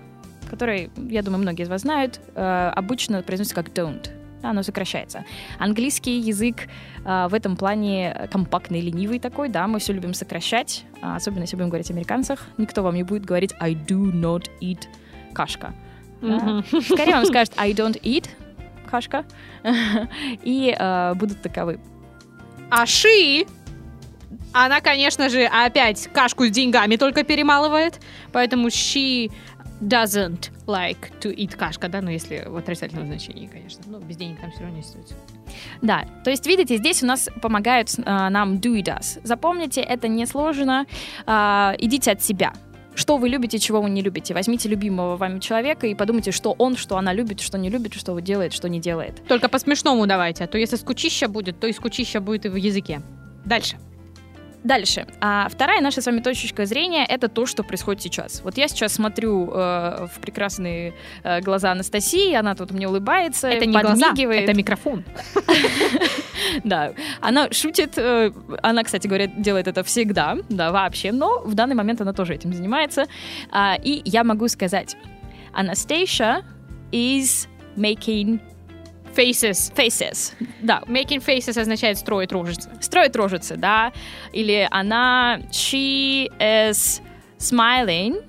который, 0.50 0.90
я 1.10 1.22
думаю, 1.24 1.42
многие 1.42 1.64
из 1.64 1.70
вас 1.70 1.82
знают, 1.82 2.20
э, 2.36 2.72
обычно 2.76 3.22
произносится 3.22 3.56
как 3.56 3.70
don't. 3.70 4.10
Оно 4.42 4.64
сокращается. 4.64 5.26
Английский 5.58 6.20
язык 6.20 6.68
э, 7.04 7.28
в 7.30 7.34
этом 7.34 7.56
плане 7.56 8.28
компактный, 8.32 8.82
ленивый 8.82 9.20
такой, 9.20 9.50
да, 9.50 9.68
мы 9.68 9.80
все 9.80 9.94
любим 9.94 10.14
сокращать, 10.14 10.86
а 11.02 11.16
особенно 11.16 11.42
если 11.42 11.56
будем 11.56 11.70
говорить 11.70 11.90
о 11.90 11.94
американцах. 11.94 12.40
Никто 12.58 12.84
вам 12.84 12.96
не 12.96 13.04
будет 13.04 13.26
говорить 13.26 13.54
I 13.60 13.74
do 13.74 14.12
not 14.12 14.50
eat 14.62 14.84
кашка. 15.34 15.74
Да. 16.22 16.64
Скорее 16.82 17.14
вам 17.14 17.26
скажет 17.26 17.54
I 17.58 17.74
don't 17.74 18.00
eat 18.02 18.30
кашка 18.90 19.26
и 20.44 20.76
э, 20.78 21.14
будут 21.16 21.42
таковы. 21.42 21.80
А 22.70 22.86
Ши, 22.86 23.46
она, 24.54 24.82
конечно 24.82 25.30
же, 25.30 25.44
опять 25.46 26.08
кашку 26.14 26.46
с 26.46 26.50
деньгами 26.50 26.96
только 26.96 27.24
перемалывает, 27.24 28.00
поэтому 28.32 28.68
she 28.68 29.32
doesn't 29.82 30.50
like 30.68 31.12
to 31.22 31.36
eat 31.36 31.56
кашка, 31.56 31.88
да, 31.88 32.02
ну 32.02 32.10
если 32.10 32.44
в 32.48 32.56
отрицательном 32.58 33.08
значении, 33.08 33.48
конечно. 33.48 33.84
Ну, 33.88 34.00
без 34.00 34.18
денег 34.18 34.40
там 34.40 34.52
все 34.52 34.62
равно 34.62 34.78
не 34.78 34.84
стоит. 34.84 35.14
Да, 35.82 36.06
то 36.24 36.30
есть, 36.30 36.46
видите, 36.48 36.78
здесь 36.78 37.04
у 37.04 37.06
нас 37.06 37.30
помогают 37.42 37.90
э, 37.98 38.02
нам 38.04 38.56
do 38.56 38.78
и 38.78 38.82
does. 38.82 39.20
Запомните, 39.24 39.82
это 39.82 40.08
несложно. 40.08 40.86
Э, 41.26 41.74
идите 41.78 42.12
от 42.12 42.22
себя. 42.22 42.54
Что 42.96 43.18
вы 43.18 43.28
любите, 43.28 43.60
чего 43.60 43.82
вы 43.82 43.90
не 43.90 44.02
любите. 44.02 44.34
Возьмите 44.34 44.70
любимого 44.70 45.18
вами 45.18 45.40
человека 45.40 45.86
и 45.86 45.96
подумайте, 45.96 46.32
что 46.32 46.56
он, 46.58 46.78
что 46.78 46.98
она 46.98 47.14
любит, 47.14 47.42
что 47.42 47.58
не 47.58 47.70
любит, 47.70 47.94
что 47.94 48.18
делает, 48.20 48.54
что 48.54 48.70
не 48.70 48.80
делает. 48.80 49.22
Только 49.28 49.50
по-смешному 49.50 50.08
давайте, 50.08 50.46
а 50.46 50.48
то 50.48 50.58
если 50.58 50.78
скучища 50.78 51.28
будет, 51.28 51.60
то 51.60 51.68
и 51.68 51.74
скучища 51.74 52.22
будет 52.22 52.46
и 52.46 52.50
в 52.50 52.56
языке. 52.56 53.02
Дальше. 53.44 53.78
Дальше. 54.66 55.06
А 55.22 55.48
вторая 55.48 55.80
наша 55.80 56.02
с 56.02 56.08
вами 56.08 56.22
точечка 56.22 56.66
зрения— 56.66 57.06
это 57.08 57.30
то, 57.30 57.46
что 57.46 57.64
происходит 57.64 58.02
сейчас. 58.02 58.42
Вот 58.44 58.58
я 58.58 58.68
сейчас 58.68 58.94
смотрю 58.94 59.52
э, 59.52 60.08
в 60.12 60.20
прекрасные 60.20 60.96
э, 61.24 61.40
глаза 61.42 61.72
Анастасии, 61.72 62.34
она 62.34 62.56
тут 62.56 62.72
мне 62.72 62.88
улыбается, 62.88 63.48
Это 63.48 63.68
не 63.68 63.80
глаза, 63.80 64.08
подмигивает. 64.08 64.50
это 64.50 64.58
микрофон. 64.58 65.04
Да, 66.64 66.94
она 67.22 67.52
шутит, 67.52 67.98
э, 67.98 68.32
она, 68.62 68.84
кстати 68.84 69.08
говоря, 69.08 69.28
делает 69.28 69.68
это 69.68 69.84
всегда, 69.84 70.38
да, 70.50 70.72
вообще, 70.72 71.12
но 71.12 71.40
в 71.40 71.54
данный 71.54 71.76
момент 71.76 72.02
она 72.02 72.14
тоже 72.14 72.36
этим 72.36 72.54
занимается. 72.54 73.06
А, 73.52 73.76
и 73.82 74.02
я 74.06 74.24
могу 74.24 74.48
сказать, 74.48 74.96
Anastasia 75.54 76.44
is 76.92 77.48
making 77.78 78.40
Faces. 79.16 79.74
faces. 79.76 80.34
Да, 80.62 80.84
Making 80.88 81.24
faces 81.26 81.60
означает 81.60 81.98
строить 81.98 82.32
рожицы. 82.32 82.70
строит 82.82 83.16
рожицы, 83.16 83.56
да. 83.56 83.92
Или 84.34 84.68
она, 84.72 85.40
she 85.52 86.30
is 86.40 87.02
smiling 87.38 88.24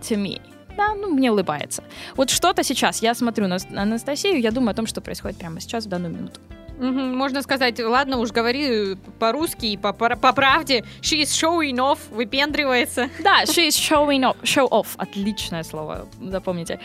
to 0.00 0.16
me. 0.16 0.40
Да, 0.76 0.94
ну, 0.94 1.08
мне 1.08 1.30
улыбается. 1.32 1.82
Вот 2.16 2.28
что-то 2.30 2.62
сейчас, 2.62 3.02
я 3.02 3.14
смотрю 3.14 3.46
на 3.48 3.56
на 3.70 3.82
Анастасию, 3.82 4.40
я 4.40 4.50
думаю 4.50 4.70
о 4.72 4.74
том, 4.74 4.86
что 4.86 5.00
происходит 5.00 5.38
прямо 5.38 5.60
сейчас, 5.60 5.86
в 5.86 5.88
данную 5.88 6.12
минуту. 6.14 6.40
Мгм, 6.78 7.16
Можно 7.16 7.40
сказать, 7.40 7.80
ладно, 7.80 8.18
уж 8.18 8.30
говори 8.32 8.96
по-русски 9.18 9.64
и 9.66 9.76
по, 9.78 9.94
по, 9.94 10.14
по 10.16 10.32
правде. 10.34 10.84
She 11.00 11.22
is 11.22 11.28
showing 11.32 11.76
off, 11.76 11.98
выпендривается. 12.10 13.08
Да, 13.24 13.44
she 13.44 13.68
is 13.68 13.70
showing 13.70 14.20
off. 14.20 14.36
Show 14.42 14.68
off. 14.68 14.88
Отличное 14.98 15.62
слово, 15.62 16.06
запомните. 16.20 16.78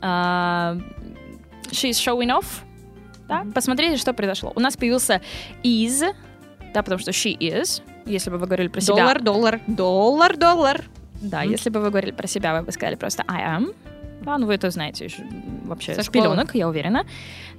А, 0.00 0.76
she 1.72 1.90
is 1.90 1.98
showing 1.98 2.28
off. 2.28 2.46
Да? 3.44 3.46
Посмотрите, 3.54 3.96
что 3.96 4.12
произошло. 4.12 4.52
У 4.54 4.60
нас 4.60 4.76
появился 4.76 5.20
is, 5.62 6.14
да, 6.74 6.82
потому 6.82 6.98
что 6.98 7.10
she 7.10 7.36
is. 7.38 7.82
Если 8.06 8.30
бы 8.30 8.38
вы 8.38 8.46
говорили 8.46 8.68
про 8.68 8.80
себя. 8.80 8.96
Доллар, 8.96 9.22
доллар, 9.22 9.60
доллар, 9.66 10.36
доллар. 10.36 10.84
Да, 11.20 11.42
Мгм. 11.42 11.50
если 11.52 11.70
бы 11.70 11.80
вы 11.80 11.90
говорили 11.90 12.10
про 12.12 12.26
себя, 12.26 12.58
вы 12.58 12.64
бы 12.64 12.72
сказали 12.72 12.96
просто 12.96 13.24
I 13.28 13.58
am. 13.58 13.74
Да, 14.22 14.38
ну 14.38 14.46
вы 14.46 14.54
это 14.54 14.70
знаете 14.70 15.04
еще 15.04 15.24
вообще 15.64 15.94
Со 15.94 16.02
с 16.02 16.08
пеленок, 16.08 16.54
я 16.54 16.68
уверена. 16.68 17.04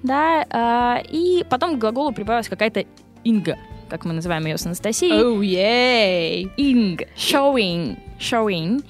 Да, 0.01 0.45
а, 0.49 1.01
и 1.09 1.43
потом 1.49 1.75
к 1.75 1.79
глаголу 1.79 2.11
прибавилась 2.13 2.47
какая-то 2.49 2.85
инга, 3.23 3.57
как 3.89 4.05
мы 4.05 4.13
называем 4.13 4.45
ее 4.45 4.57
с 4.57 4.65
Анастасией. 4.65 5.21
Oh, 5.21 5.39
yay! 5.39 6.49
Ing, 6.57 7.07
showing, 7.17 7.97
showing. 8.19 8.83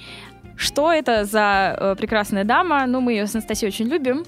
Что 0.55 0.91
это 0.91 1.25
за 1.25 1.75
э, 1.79 1.95
прекрасная 1.97 2.43
дама? 2.43 2.85
Ну, 2.85 3.01
мы 3.01 3.13
ее 3.13 3.27
с 3.27 3.33
Анастасией 3.35 3.69
очень 3.69 3.87
любим. 3.87 4.23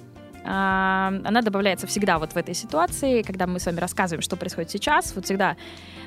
Она 0.47 1.41
добавляется 1.41 1.87
всегда 1.87 2.19
вот 2.19 2.33
в 2.33 2.37
этой 2.37 2.53
ситуации, 2.53 3.23
когда 3.23 3.47
мы 3.47 3.59
с 3.59 3.65
вами 3.65 3.79
рассказываем, 3.79 4.21
что 4.21 4.35
происходит 4.35 4.69
сейчас. 4.69 5.15
Вот 5.15 5.25
всегда 5.25 5.57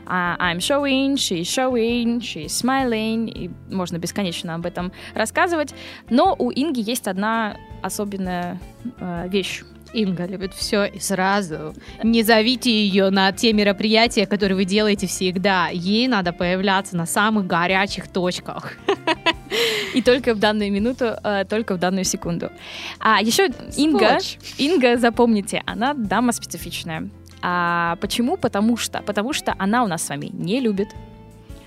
а, 0.07 0.37
I'm 0.41 0.59
showing, 0.59 1.15
she's 1.15 1.43
showing, 1.43 2.21
she's 2.21 2.47
smiling. 2.47 3.29
И 3.31 3.51
можно 3.69 3.99
бесконечно 3.99 4.55
об 4.55 4.65
этом 4.65 4.93
рассказывать. 5.15 5.75
Но 6.09 6.37
у 6.39 6.53
Инги 6.53 6.81
есть 6.81 7.09
одна 7.09 7.57
особенная 7.83 8.61
э, 9.01 9.29
вещь. 9.29 9.65
Инга 9.93 10.27
любит 10.27 10.55
все 10.55 10.85
и 10.85 10.99
сразу. 10.99 11.75
Не 12.03 12.23
зовите 12.23 12.71
ее 12.71 13.11
на 13.11 13.33
те 13.33 13.53
мероприятия, 13.53 14.27
которые 14.27 14.57
вы 14.57 14.65
делаете 14.65 15.07
всегда. 15.07 15.69
Ей 15.69 16.09
надо 16.09 16.33
появляться 16.33 16.97
на 16.97 17.07
самых 17.07 17.47
горячих 17.47 18.09
точках. 18.09 18.77
И 19.95 20.03
только 20.03 20.35
в 20.35 20.39
данную 20.39 20.71
минуту, 20.71 21.17
э, 21.23 21.45
только 21.49 21.75
в 21.75 21.79
данную 21.79 22.05
секунду. 22.05 22.51
А 22.99 23.21
еще 23.21 23.49
Инга. 23.77 24.19
Инга, 24.59 24.97
запомните, 24.97 25.63
она 25.67 25.95
дама 25.95 26.33
специфичная. 26.33 27.09
А 27.41 27.97
почему? 28.01 28.37
Потому 28.37 28.77
что, 28.77 29.03
потому 29.03 29.33
что 29.33 29.55
она 29.59 29.85
у 29.85 29.87
нас 29.87 30.03
с 30.03 30.09
вами 30.09 30.31
не 30.33 30.61
любит, 30.61 30.89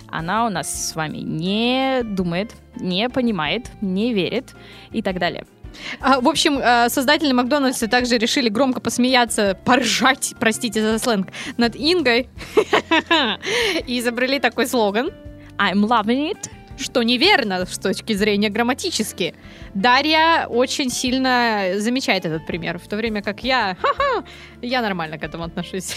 она 0.09 0.45
у 0.45 0.49
нас 0.49 0.89
с 0.89 0.95
вами 0.95 1.17
не 1.17 2.03
думает, 2.03 2.53
не 2.75 3.09
понимает, 3.09 3.71
не 3.81 4.13
верит 4.13 4.53
и 4.91 5.01
так 5.01 5.19
далее. 5.19 5.45
А, 5.99 6.19
в 6.19 6.27
общем, 6.27 6.57
э, 6.57 6.89
создатели 6.89 7.31
Макдональдса 7.31 7.87
также 7.87 8.17
решили 8.17 8.49
громко 8.49 8.79
посмеяться, 8.79 9.57
поржать, 9.65 10.33
простите 10.39 10.81
за 10.81 10.99
сленг, 10.99 11.29
над 11.57 11.75
Ингой. 11.75 12.29
И 13.87 13.99
изобрели 13.99 14.39
такой 14.39 14.67
слоган, 14.67 15.11
I'm 15.57 15.85
loving 15.87 16.31
it. 16.31 16.49
что 16.77 17.03
неверно 17.03 17.65
с 17.65 17.77
точки 17.77 18.13
зрения 18.13 18.49
грамматически. 18.49 19.35
Дарья 19.73 20.47
очень 20.49 20.89
сильно 20.89 21.73
замечает 21.77 22.25
этот 22.25 22.45
пример, 22.45 22.77
в 22.79 22.87
то 22.87 22.95
время 22.97 23.21
как 23.21 23.43
я, 23.43 23.77
ха-ха, 23.81 24.23
я 24.61 24.81
нормально 24.81 25.17
к 25.17 25.23
этому 25.23 25.43
отношусь. 25.45 25.95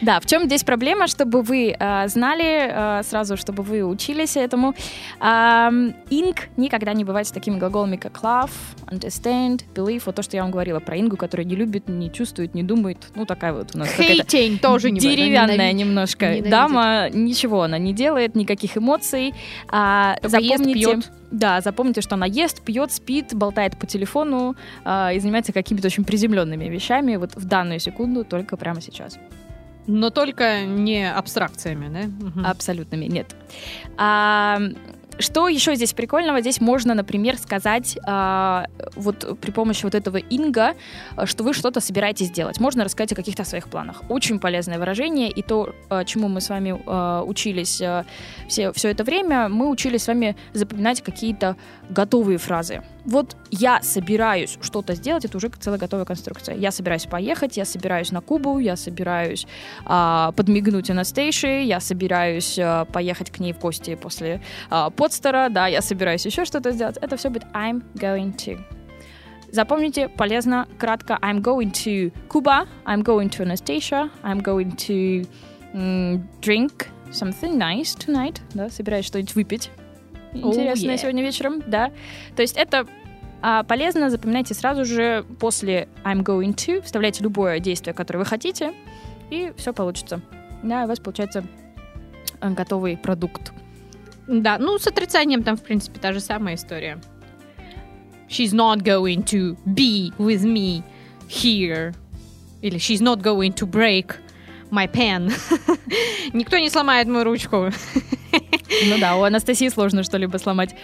Да, 0.00 0.20
в 0.20 0.26
чем 0.26 0.44
здесь 0.46 0.62
проблема, 0.64 1.06
чтобы 1.06 1.42
вы 1.42 1.74
э, 1.78 2.08
знали 2.08 3.00
э, 3.00 3.02
сразу, 3.02 3.36
чтобы 3.36 3.62
вы 3.62 3.82
учились 3.82 4.36
этому. 4.36 4.74
Ам, 5.20 5.94
Ing 6.10 6.38
никогда 6.56 6.92
не 6.92 7.04
бывает 7.04 7.26
с 7.26 7.30
такими 7.30 7.58
глаголами, 7.58 7.96
как 7.96 8.20
love, 8.22 8.50
understand, 8.86 9.62
believe. 9.74 10.02
Вот 10.06 10.14
то, 10.14 10.22
что 10.22 10.36
я 10.36 10.42
вам 10.42 10.50
говорила 10.50 10.80
про 10.80 10.98
Ингу, 10.98 11.16
которая 11.16 11.46
не 11.46 11.56
любит, 11.56 11.88
не 11.88 12.12
чувствует, 12.12 12.54
не 12.54 12.62
думает. 12.62 12.98
Ну, 13.14 13.26
такая 13.26 13.52
вот 13.52 13.74
у 13.74 13.78
нас 13.78 13.88
Хейтинг 13.96 14.60
тоже 14.60 14.90
не 14.90 15.00
деревянная 15.00 15.54
ненавидит. 15.54 15.80
немножко 15.80 16.26
ненавидит. 16.26 16.50
дама, 16.50 17.08
ничего 17.10 17.62
она 17.62 17.78
не 17.78 17.92
делает, 17.92 18.34
никаких 18.34 18.76
эмоций. 18.76 19.34
А, 19.68 20.16
Только 20.22 20.38
ест, 20.38 20.58
запомните, 20.58 20.78
пьет. 20.80 21.10
Да, 21.30 21.60
запомните, 21.60 22.00
что 22.00 22.14
она 22.14 22.26
ест, 22.26 22.62
пьет, 22.62 22.92
спит, 22.92 23.34
болтает 23.34 23.76
по 23.78 23.86
телефону 23.86 24.56
а, 24.84 25.12
и 25.12 25.18
занимается 25.18 25.52
какими-то 25.52 25.86
очень 25.86 26.04
приземленными 26.04 26.64
вещами 26.66 27.16
вот 27.16 27.34
в 27.34 27.44
данную 27.44 27.80
секунду, 27.80 28.24
только 28.24 28.56
прямо 28.56 28.80
сейчас. 28.80 29.18
Но 29.86 30.10
только 30.10 30.64
не 30.64 31.08
абстракциями, 31.08 31.88
да? 31.88 32.26
Мгм. 32.26 32.46
Абсолютными 32.46 33.04
нет. 33.04 33.36
А, 33.96 34.58
что 35.18 35.48
еще 35.48 35.74
здесь 35.74 35.92
прикольного? 35.92 36.40
Здесь 36.40 36.60
можно, 36.60 36.94
например, 36.94 37.38
сказать 37.38 37.98
а, 38.06 38.66
вот 38.94 39.38
при 39.40 39.50
помощи 39.50 39.84
вот 39.84 39.94
этого 39.94 40.16
инга, 40.16 40.74
что 41.24 41.44
вы 41.44 41.54
что-то 41.54 41.80
собираетесь 41.80 42.30
делать. 42.30 42.60
Можно 42.60 42.84
рассказать 42.84 43.12
о 43.12 43.14
каких-то 43.14 43.44
своих 43.44 43.68
планах. 43.68 44.02
Очень 44.08 44.38
полезное 44.38 44.78
выражение, 44.78 45.30
и 45.30 45.42
то, 45.42 45.74
а, 45.88 46.04
чему 46.04 46.28
мы 46.28 46.40
с 46.40 46.48
вами 46.48 46.80
а, 46.86 47.22
учились 47.22 47.80
а, 47.80 48.04
все, 48.48 48.72
все 48.72 48.90
это 48.90 49.04
время, 49.04 49.48
мы 49.48 49.68
учились 49.68 50.04
с 50.04 50.08
вами 50.08 50.36
запоминать 50.52 51.02
какие-то 51.02 51.56
готовые 51.88 52.38
фразы. 52.38 52.82
Вот 53.06 53.36
я 53.52 53.82
собираюсь 53.82 54.58
что-то 54.60 54.94
сделать, 54.94 55.24
это 55.24 55.36
уже 55.36 55.48
целая 55.48 55.78
готовая 55.78 56.04
конструкция. 56.04 56.56
Я 56.56 56.72
собираюсь 56.72 57.06
поехать, 57.06 57.56
я 57.56 57.64
собираюсь 57.64 58.10
на 58.10 58.20
Кубу, 58.20 58.58
я 58.58 58.74
собираюсь 58.74 59.46
а, 59.84 60.32
подмигнуть 60.32 60.90
Анастейши, 60.90 61.62
я 61.62 61.78
собираюсь 61.78 62.58
а, 62.58 62.84
поехать 62.84 63.30
к 63.30 63.38
ней 63.38 63.52
в 63.52 63.60
гости 63.60 63.94
после 63.94 64.42
а, 64.70 64.90
подстера, 64.90 65.48
да, 65.50 65.68
я 65.68 65.82
собираюсь 65.82 66.26
еще 66.26 66.44
что-то 66.44 66.72
сделать. 66.72 66.96
Это 67.00 67.16
все 67.16 67.30
будет 67.30 67.44
I'm 67.54 67.84
going 67.94 68.34
to. 68.36 68.58
Запомните, 69.52 70.08
полезно, 70.08 70.66
кратко, 70.76 71.16
I'm 71.22 71.40
going 71.40 71.70
to 71.70 72.12
Cuba, 72.28 72.66
I'm 72.84 73.04
going 73.04 73.30
to 73.30 73.44
Anastasia, 73.44 74.10
I'm 74.24 74.42
going 74.42 74.74
to 74.88 75.24
drink 76.40 76.88
something 77.12 77.56
nice 77.56 77.94
tonight, 77.94 78.40
да, 78.52 78.68
собираюсь 78.68 79.06
что-нибудь 79.06 79.36
выпить 79.36 79.70
интересное 80.36 80.94
yeah. 80.94 80.98
сегодня 80.98 81.22
вечером, 81.22 81.62
да. 81.66 81.90
То 82.34 82.42
есть 82.42 82.56
это 82.56 82.86
а, 83.42 83.62
полезно, 83.62 84.10
запоминайте 84.10 84.54
сразу 84.54 84.84
же 84.84 85.24
после 85.38 85.88
I'm 86.04 86.22
going 86.22 86.54
to, 86.54 86.82
вставляйте 86.82 87.22
любое 87.22 87.60
действие, 87.60 87.94
которое 87.94 88.20
вы 88.20 88.24
хотите, 88.24 88.72
и 89.30 89.52
все 89.56 89.72
получится. 89.72 90.20
Да, 90.62 90.84
у 90.84 90.88
вас 90.88 90.98
получается 90.98 91.44
э, 92.40 92.50
готовый 92.50 92.96
продукт. 92.96 93.52
Да, 94.26 94.58
ну 94.58 94.78
с 94.78 94.86
отрицанием 94.86 95.42
там, 95.42 95.56
в 95.56 95.62
принципе, 95.62 96.00
та 96.00 96.12
же 96.12 96.20
самая 96.20 96.56
история. 96.56 96.98
She's 98.28 98.52
not 98.52 98.82
going 98.82 99.22
to 99.26 99.56
be 99.64 100.12
with 100.18 100.42
me 100.42 100.82
here. 101.28 101.94
Или 102.62 102.78
she's 102.78 103.00
not 103.00 103.22
going 103.22 103.52
to 103.54 103.66
break 103.66 104.16
my 104.70 104.90
pen. 104.90 105.32
Никто 106.32 106.58
не 106.58 106.70
сломает 106.70 107.06
мою 107.06 107.24
ручку. 107.24 107.70
Ну 108.84 108.98
да, 108.98 109.16
у 109.16 109.22
Анастасии 109.22 109.68
сложно 109.68 110.02
что-либо 110.02 110.36
сломать. 110.38 110.74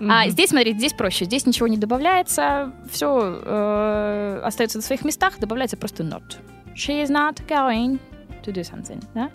А 0.00 0.28
здесь, 0.28 0.50
смотрите, 0.50 0.78
здесь 0.78 0.92
проще. 0.92 1.24
Здесь 1.24 1.46
ничего 1.46 1.68
не 1.68 1.76
добавляется, 1.76 2.72
все 2.90 4.40
остается 4.44 4.78
на 4.78 4.82
своих 4.82 5.04
местах, 5.04 5.38
добавляется 5.38 5.76
просто 5.76 6.02
not. 6.02 6.38
She 6.74 7.02
is 7.02 7.10
not 7.10 7.46
going 7.48 7.98
to 8.42 8.52
do 8.52 8.62
something. 8.62 9.02
Да? 9.14 9.30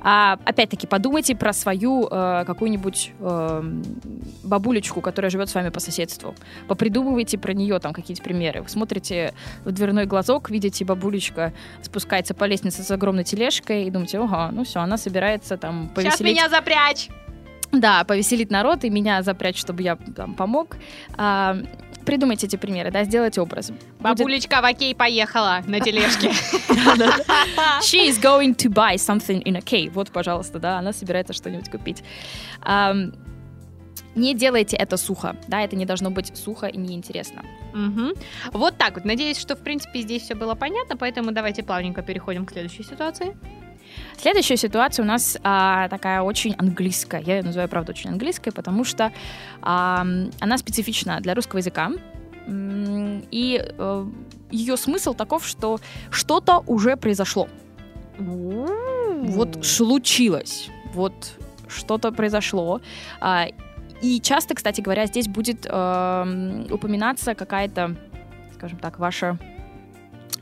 А, 0.00 0.38
опять-таки, 0.44 0.86
подумайте 0.86 1.34
про 1.34 1.52
свою 1.52 2.08
э, 2.10 2.44
какую-нибудь 2.46 3.12
эм, 3.20 3.82
бабулечку, 4.42 5.00
которая 5.00 5.30
живет 5.30 5.48
с 5.48 5.54
вами 5.54 5.68
по 5.68 5.80
соседству. 5.80 6.34
Попридумывайте 6.68 7.38
про 7.38 7.52
нее 7.52 7.78
там 7.78 7.92
какие-то 7.92 8.22
примеры. 8.22 8.62
Вы 8.62 8.68
смотрите 8.68 9.34
в 9.64 9.72
дверной 9.72 10.06
глазок, 10.06 10.50
видите, 10.50 10.84
бабулечка 10.84 11.52
спускается 11.82 12.34
по 12.34 12.44
лестнице 12.44 12.82
с 12.82 12.90
огромной 12.90 13.24
тележкой 13.24 13.84
и 13.84 13.90
думаете, 13.90 14.18
ага, 14.18 14.50
ну 14.52 14.64
все, 14.64 14.80
она 14.80 14.96
собирается 14.96 15.56
там 15.56 15.88
повеселить. 15.94 16.16
Сейчас 16.16 16.20
меня 16.20 16.48
запрячь! 16.48 17.08
Да, 17.72 18.04
повеселить 18.04 18.50
народ 18.50 18.84
и 18.84 18.90
меня 18.90 19.22
запрячь, 19.22 19.58
чтобы 19.58 19.82
я 19.82 19.96
там 19.96 20.34
помог. 20.34 20.76
А, 21.16 21.56
придумайте 22.04 22.46
эти 22.46 22.56
примеры, 22.56 22.90
да, 22.90 23.04
сделайте 23.04 23.40
образ. 23.40 23.70
Будет- 23.70 23.82
Бабулечка 24.00 24.60
в 24.60 24.64
окей 24.64 24.94
поехала 24.94 25.62
на 25.66 25.78
тележке. 25.80 26.30
She 27.82 28.08
is 28.08 28.20
going 28.20 28.56
to 28.56 28.68
buy 28.70 28.94
something 28.96 29.42
in 29.44 29.56
a 29.56 29.60
cave. 29.60 29.90
Вот, 29.92 30.10
пожалуйста, 30.10 30.58
да, 30.58 30.78
она 30.78 30.92
собирается 30.92 31.32
что-нибудь 31.32 31.70
купить. 31.70 32.02
Не 34.16 34.34
делайте 34.34 34.76
это 34.76 34.96
сухо, 34.96 35.36
да, 35.46 35.62
это 35.62 35.76
не 35.76 35.86
должно 35.86 36.10
быть 36.10 36.36
сухо 36.36 36.66
и 36.66 36.76
неинтересно. 36.76 37.44
Мгм. 37.72 38.14
Вот 38.52 38.76
так 38.76 38.94
вот. 38.96 39.04
Надеюсь, 39.04 39.38
что, 39.38 39.54
в 39.54 39.60
принципе, 39.60 40.00
здесь 40.00 40.22
все 40.22 40.34
было 40.34 40.56
понятно, 40.56 40.96
поэтому 40.96 41.30
давайте 41.30 41.62
плавненько 41.62 42.02
переходим 42.02 42.44
к 42.44 42.50
следующей 42.50 42.82
ситуации. 42.82 43.36
Следующая 44.16 44.56
ситуация 44.56 45.02
у 45.04 45.06
нас 45.06 45.38
а, 45.42 45.88
такая 45.88 46.22
очень 46.22 46.54
английская. 46.58 47.22
Я 47.22 47.36
ее 47.36 47.42
называю, 47.42 47.68
правда, 47.68 47.92
очень 47.92 48.10
английской, 48.10 48.50
потому 48.50 48.84
что 48.84 49.12
ам, 49.62 50.30
она 50.40 50.58
специфична 50.58 51.20
для 51.20 51.34
русского 51.34 51.58
языка. 51.58 51.90
И 52.48 53.62
э, 53.62 54.06
ее 54.50 54.76
смысл 54.76 55.14
таков, 55.14 55.46
что 55.46 55.78
что-то 56.10 56.64
уже 56.66 56.96
произошло. 56.96 57.48
Вот 58.18 59.64
случилось. 59.64 60.68
Вот 60.94 61.32
что-то 61.68 62.10
произошло. 62.12 62.80
А, 63.20 63.46
И 64.02 64.20
часто, 64.20 64.54
кстати 64.54 64.80
говоря, 64.80 65.06
здесь 65.06 65.28
будет 65.28 65.66
эм, 65.68 66.66
упоминаться 66.70 67.34
какая-то, 67.34 67.96
скажем 68.54 68.78
так, 68.78 68.98
ваша 68.98 69.38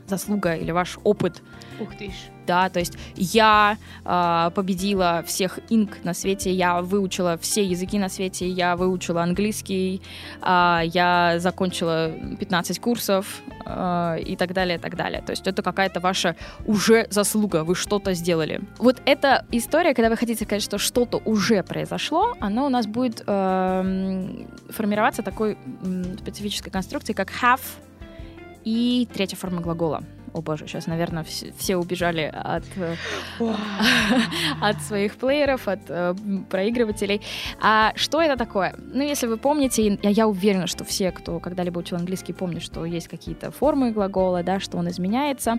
заслуга 0.07 0.55
или 0.55 0.71
ваш 0.71 0.97
опыт 1.03 1.43
Ух 1.79 1.95
ты 1.95 2.07
ж. 2.07 2.13
Да, 2.49 2.67
то 2.69 2.79
есть 2.79 2.97
я 3.15 3.77
э, 4.05 4.51
победила 4.55 5.21
всех 5.23 5.59
инк 5.69 6.03
на 6.03 6.15
свете, 6.15 6.51
я 6.51 6.81
выучила 6.81 7.37
все 7.37 7.63
языки 7.63 7.99
на 7.99 8.09
свете, 8.09 8.49
я 8.49 8.75
выучила 8.75 9.21
английский, 9.21 10.01
э, 10.41 10.81
я 10.85 11.35
закончила 11.37 12.11
15 12.39 12.79
курсов 12.79 13.41
э, 13.67 14.19
и 14.25 14.35
так 14.35 14.53
далее, 14.53 14.77
и 14.77 14.81
так 14.81 14.95
далее. 14.95 15.21
То 15.21 15.31
есть 15.31 15.47
это 15.47 15.61
какая-то 15.61 15.99
ваша 15.99 16.35
уже 16.65 17.05
заслуга, 17.11 17.63
вы 17.63 17.75
что-то 17.75 18.15
сделали. 18.15 18.61
Вот 18.79 18.99
эта 19.05 19.45
история, 19.51 19.93
когда 19.93 20.09
вы 20.09 20.17
хотите 20.17 20.43
сказать, 20.43 20.63
что 20.63 20.79
что-то 20.79 21.21
уже 21.25 21.61
произошло, 21.61 22.35
оно 22.39 22.65
у 22.65 22.69
нас 22.69 22.87
будет 22.87 23.23
э, 23.27 24.45
формироваться 24.69 25.21
такой 25.21 25.55
м, 25.83 26.17
специфической 26.17 26.71
конструкцией, 26.71 27.15
как 27.15 27.29
have 27.43 27.61
и 28.65 29.07
третья 29.13 29.37
форма 29.37 29.61
глагола. 29.61 30.03
О 30.33 30.41
боже, 30.41 30.67
сейчас, 30.67 30.87
наверное, 30.87 31.23
все, 31.23 31.51
все 31.57 31.77
убежали 31.77 32.31
от, 32.33 32.63
э, 32.75 32.95
от 34.61 34.81
своих 34.81 35.15
плееров, 35.15 35.67
от 35.67 35.79
э, 35.87 36.15
проигрывателей. 36.49 37.21
А 37.61 37.93
что 37.95 38.21
это 38.21 38.37
такое? 38.37 38.75
Ну, 38.77 39.01
если 39.01 39.27
вы 39.27 39.37
помните, 39.37 39.97
я, 40.01 40.09
я 40.09 40.27
уверена, 40.27 40.67
что 40.67 40.83
все, 40.83 41.11
кто 41.11 41.39
когда-либо 41.39 41.79
учил 41.79 41.97
английский, 41.97 42.33
помнят, 42.33 42.61
что 42.61 42.85
есть 42.85 43.07
какие-то 43.07 43.51
формы 43.51 43.91
глагола, 43.91 44.43
да, 44.43 44.59
что 44.59 44.77
он 44.77 44.89
изменяется. 44.89 45.57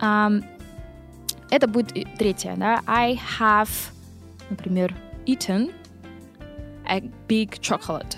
Ам, 0.00 0.44
это 1.50 1.66
будет 1.66 1.92
третье, 2.18 2.54
да. 2.56 2.82
I 2.86 3.18
have, 3.38 3.70
например, 4.50 4.94
eaten 5.26 5.72
a 6.86 7.00
big 7.28 7.60
chocolate. 7.60 8.16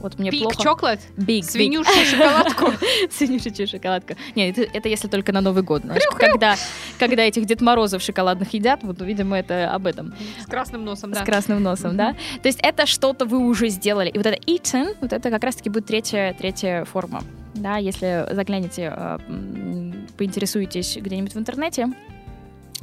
Вот 0.00 0.18
мне 0.18 0.30
Пик 0.30 0.42
плохо. 0.42 0.62
чоклад? 0.62 1.00
Big, 1.16 1.40
big. 1.40 1.42
Свинюшную 1.42 2.06
шоколадку? 2.06 2.72
Свинюшечья 3.10 3.66
шоколадка. 3.66 4.16
Нет, 4.36 4.56
это, 4.58 4.70
это 4.78 4.88
если 4.88 5.08
только 5.08 5.32
на 5.32 5.40
Новый 5.40 5.62
год, 5.62 5.82
знаешь, 5.82 6.02
когда, 6.16 6.56
когда 6.98 7.24
этих 7.24 7.46
Дед 7.46 7.60
Морозов 7.60 8.02
шоколадных 8.02 8.52
едят, 8.54 8.80
вот, 8.82 9.00
видимо, 9.00 9.38
это 9.38 9.72
об 9.74 9.86
этом, 9.86 10.14
С 10.42 10.46
красным 10.46 10.84
носом, 10.84 11.14
с 11.14 11.18
да. 11.18 11.24
красным 11.24 11.62
носом, 11.62 11.96
да? 11.96 12.12
То 12.42 12.48
есть 12.48 12.60
это 12.62 12.86
что-то 12.86 13.24
вы 13.26 13.38
уже 13.38 13.68
сделали. 13.68 14.08
И 14.10 14.16
вот 14.16 14.26
это 14.26 14.38
eaten, 14.46 14.96
вот 15.00 15.12
это 15.12 15.30
как 15.30 15.42
раз-таки 15.42 15.70
будет 15.70 15.86
третья, 15.86 16.34
третья 16.38 16.84
форма. 16.84 17.22
Да, 17.54 17.76
если 17.78 18.26
заглянете, 18.30 18.94
м, 19.28 20.06
поинтересуетесь 20.16 20.96
где-нибудь 21.00 21.34
в 21.34 21.38
интернете, 21.38 21.88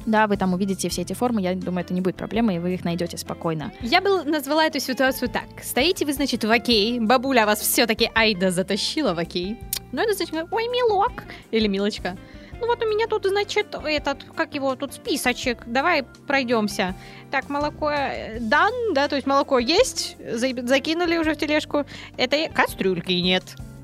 да, 0.05 0.27
вы 0.27 0.38
там 0.38 0.53
увидите 0.53 0.89
все 0.89 1.01
эти 1.01 1.13
формы, 1.13 1.41
я 1.41 1.55
думаю, 1.55 1.83
это 1.83 1.93
не 1.93 2.01
будет 2.01 2.15
проблемой, 2.15 2.55
и 2.55 2.59
вы 2.59 2.74
их 2.74 2.83
найдете 2.83 3.17
спокойно. 3.17 3.71
Я 3.81 4.01
бы 4.01 4.24
назвала 4.24 4.65
эту 4.65 4.79
ситуацию 4.79 5.29
так. 5.29 5.45
Стоите 5.63 6.05
вы, 6.05 6.13
значит, 6.13 6.43
в 6.43 6.51
окей, 6.51 7.00
бабуля 7.00 7.45
вас 7.45 7.59
все-таки 7.59 8.09
Айда 8.13 8.51
затащила 8.51 9.13
в 9.13 9.19
окей. 9.19 9.57
Ну, 9.91 10.01
это 10.01 10.13
значит, 10.13 10.35
ой, 10.51 10.67
милок, 10.67 11.24
или 11.51 11.67
милочка. 11.67 12.17
Ну 12.59 12.67
вот 12.67 12.81
у 12.81 12.88
меня 12.88 13.07
тут, 13.07 13.25
значит, 13.25 13.75
этот, 13.83 14.24
как 14.35 14.55
его, 14.55 14.75
тут 14.75 14.93
списочек, 14.93 15.63
давай 15.65 16.03
пройдемся. 16.03 16.95
Так, 17.29 17.50
молоко 17.50 17.91
э, 17.91 18.39
дан, 18.39 18.71
да, 18.93 19.07
то 19.07 19.15
есть 19.15 19.27
молоко 19.27 19.59
есть, 19.59 20.15
за- 20.19 20.65
закинули 20.65 21.17
уже 21.17 21.33
в 21.33 21.38
тележку. 21.38 21.85
Это 22.17 22.50
кастрюльки 22.53 23.12
нет. 23.12 23.43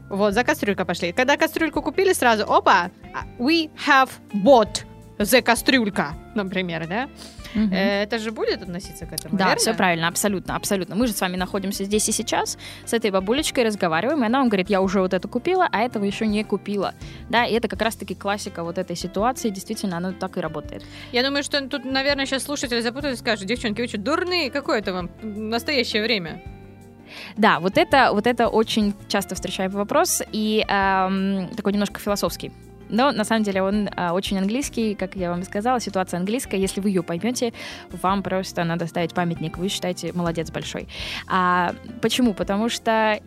Вот, 0.09 0.33
за 0.33 0.43
кастрюлькой 0.43 0.85
пошли. 0.85 1.11
Когда 1.11 1.37
кастрюльку 1.37 1.81
купили, 1.81 2.13
сразу, 2.13 2.43
опа, 2.43 2.91
а, 3.13 3.25
we 3.41 3.69
have 3.87 4.09
bought 4.33 4.85
the 5.21 5.41
кастрюлька, 5.41 6.13
например, 6.35 6.87
да? 6.87 7.09
Э, 7.53 8.03
Это 8.03 8.17
же 8.19 8.31
будет 8.31 8.61
относиться 8.61 9.05
к 9.05 9.13
этому, 9.13 9.37
Да, 9.37 9.45
верно? 9.45 9.59
все 9.59 9.73
правильно, 9.73 10.07
абсолютно, 10.07 10.55
абсолютно. 10.55 10.95
Мы 10.95 11.07
же 11.07 11.13
с 11.13 11.21
вами 11.21 11.35
находимся 11.35 11.83
здесь 11.83 12.07
и 12.07 12.11
сейчас, 12.11 12.57
с 12.85 12.93
этой 12.93 13.11
бабулечкой 13.11 13.65
разговариваем, 13.65 14.23
и 14.23 14.25
она 14.25 14.39
вам 14.39 14.47
говорит, 14.49 14.69
я 14.69 14.81
уже 14.81 15.01
вот 15.01 15.13
это 15.13 15.27
купила, 15.27 15.67
а 15.71 15.79
этого 15.81 16.05
еще 16.05 16.27
не 16.27 16.43
купила. 16.43 16.93
Да, 17.29 17.45
и 17.45 17.53
это 17.53 17.67
как 17.67 17.81
раз-таки 17.81 18.15
классика 18.15 18.63
вот 18.63 18.77
этой 18.77 18.95
ситуации, 18.95 19.49
действительно, 19.49 19.97
оно 19.97 20.13
так 20.13 20.37
и 20.37 20.39
работает. 20.39 20.83
Я 21.11 21.23
думаю, 21.23 21.43
что 21.43 21.61
тут, 21.67 21.83
наверное, 21.85 22.25
сейчас 22.25 22.43
слушатели 22.43 22.79
запутаются 22.81 23.21
и 23.21 23.25
скажут, 23.25 23.47
девчонки, 23.47 23.81
вы 23.81 23.87
что, 23.87 23.97
дурные? 23.97 24.49
Какое 24.49 24.79
это 24.79 24.93
вам 24.93 25.09
настоящее 25.21 26.03
время? 26.03 26.41
Да, 27.35 27.59
вот 27.59 27.77
это, 27.77 28.11
вот 28.13 28.25
это 28.25 28.47
очень 28.47 28.93
часто 29.09 29.35
встречаемый 29.35 29.75
вопрос, 29.75 30.21
и 30.31 30.65
эм, 30.67 31.49
такой 31.57 31.73
немножко 31.73 31.99
философский. 31.99 32.53
Но 32.91 33.12
на 33.12 33.24
самом 33.24 33.43
деле 33.43 33.63
он 33.63 33.89
а, 33.95 34.13
очень 34.13 34.38
английский, 34.38 34.95
как 34.95 35.15
я 35.15 35.31
вам 35.31 35.41
и 35.41 35.43
сказала, 35.43 35.79
ситуация 35.79 36.19
английская. 36.19 36.60
Если 36.60 36.81
вы 36.81 36.89
ее 36.89 37.01
поймете, 37.01 37.53
вам 37.89 38.21
просто 38.21 38.63
надо 38.63 38.86
ставить 38.86 39.13
памятник. 39.13 39.57
Вы 39.57 39.69
считаете 39.69 40.13
молодец 40.13 40.51
большой. 40.51 40.88
А, 41.27 41.74
почему? 42.01 42.33
Потому 42.33 42.69
что 42.69 43.19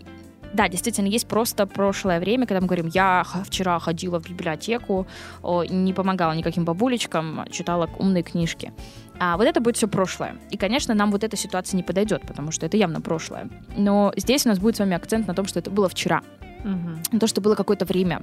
да, 0.54 0.68
действительно, 0.68 1.08
есть 1.08 1.26
просто 1.26 1.66
прошлое 1.66 2.20
время, 2.20 2.46
когда 2.46 2.60
мы 2.60 2.68
говорим, 2.68 2.86
я 2.86 3.24
вчера 3.44 3.80
ходила 3.80 4.20
в 4.20 4.30
библиотеку, 4.30 5.06
не 5.42 5.92
помогала 5.92 6.32
никаким 6.32 6.64
бабулечкам, 6.64 7.44
читала 7.50 7.90
умные 7.98 8.22
книжки. 8.22 8.72
А 9.18 9.36
вот 9.36 9.48
это 9.48 9.60
будет 9.60 9.76
все 9.76 9.88
прошлое. 9.88 10.36
И, 10.50 10.56
конечно, 10.56 10.94
нам 10.94 11.10
вот 11.10 11.24
эта 11.24 11.36
ситуация 11.36 11.76
не 11.76 11.82
подойдет, 11.82 12.22
потому 12.22 12.52
что 12.52 12.66
это 12.66 12.76
явно 12.76 13.00
прошлое. 13.00 13.48
Но 13.76 14.12
здесь 14.16 14.46
у 14.46 14.48
нас 14.48 14.60
будет 14.60 14.76
с 14.76 14.78
вами 14.78 14.94
акцент 14.94 15.26
на 15.26 15.34
том, 15.34 15.46
что 15.46 15.58
это 15.58 15.72
было 15.72 15.88
вчера, 15.88 16.22
на 16.62 17.18
то, 17.18 17.26
что 17.26 17.40
было 17.40 17.56
какое-то 17.56 17.84
время. 17.84 18.22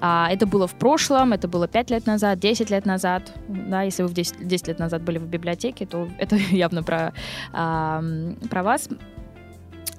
А, 0.00 0.28
это 0.30 0.46
было 0.46 0.66
в 0.66 0.74
прошлом, 0.74 1.32
это 1.32 1.48
было 1.48 1.68
5 1.68 1.90
лет 1.90 2.06
назад, 2.06 2.38
10 2.38 2.70
лет 2.70 2.86
назад. 2.86 3.32
Да, 3.48 3.82
если 3.82 4.02
вы 4.02 4.08
в 4.08 4.14
10, 4.14 4.46
10 4.46 4.68
лет 4.68 4.78
назад 4.78 5.02
были 5.02 5.18
в 5.18 5.26
библиотеке, 5.26 5.86
то 5.86 6.08
это 6.18 6.36
явно 6.36 6.82
про, 6.82 7.12
про 7.52 8.62
вас. 8.62 8.88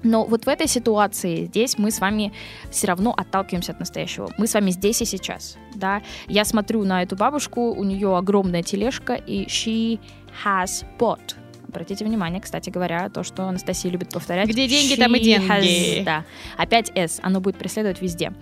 Но 0.04 0.24
вот 0.24 0.46
в 0.46 0.48
этой 0.48 0.66
ситуации 0.66 1.44
здесь 1.44 1.78
мы 1.78 1.90
с 1.92 2.00
вами 2.00 2.32
все 2.70 2.88
равно 2.88 3.14
отталкиваемся 3.16 3.72
от 3.72 3.78
настоящего. 3.78 4.28
Мы 4.36 4.46
с 4.48 4.54
вами 4.54 4.70
здесь 4.70 5.00
и 5.00 5.04
сейчас. 5.04 5.56
Да? 5.76 6.02
Я 6.26 6.44
смотрю 6.44 6.84
на 6.84 7.02
эту 7.02 7.14
бабушку, 7.16 7.72
у 7.72 7.84
нее 7.84 8.16
огромная 8.16 8.62
тележка, 8.62 9.14
и 9.14 9.46
she 9.46 10.00
has 10.44 10.84
bought. 10.98 11.36
Обратите 11.68 12.04
внимание, 12.04 12.40
кстати 12.40 12.68
говоря, 12.68 13.08
то, 13.08 13.22
что 13.22 13.44
Анастасия 13.44 13.90
любит 13.90 14.10
повторять. 14.10 14.48
Где 14.48 14.68
деньги, 14.68 14.94
там 14.94 15.14
и 15.14 15.20
She 15.20 15.22
деньги. 15.22 16.00
has- 16.00 16.04
да. 16.04 16.24
Опять 16.58 16.90
S. 16.94 17.18
Оно 17.22 17.40
будет 17.40 17.56
преследовать 17.56 18.02
везде. 18.02 18.32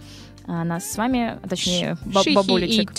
А 0.53 0.65
Нас 0.65 0.91
с 0.91 0.97
вами, 0.97 1.39
а 1.41 1.49
точнее, 1.49 1.97
ба- 2.05 2.23
She, 2.23 2.33
he, 2.33 2.35
бабулечек. 2.35 2.91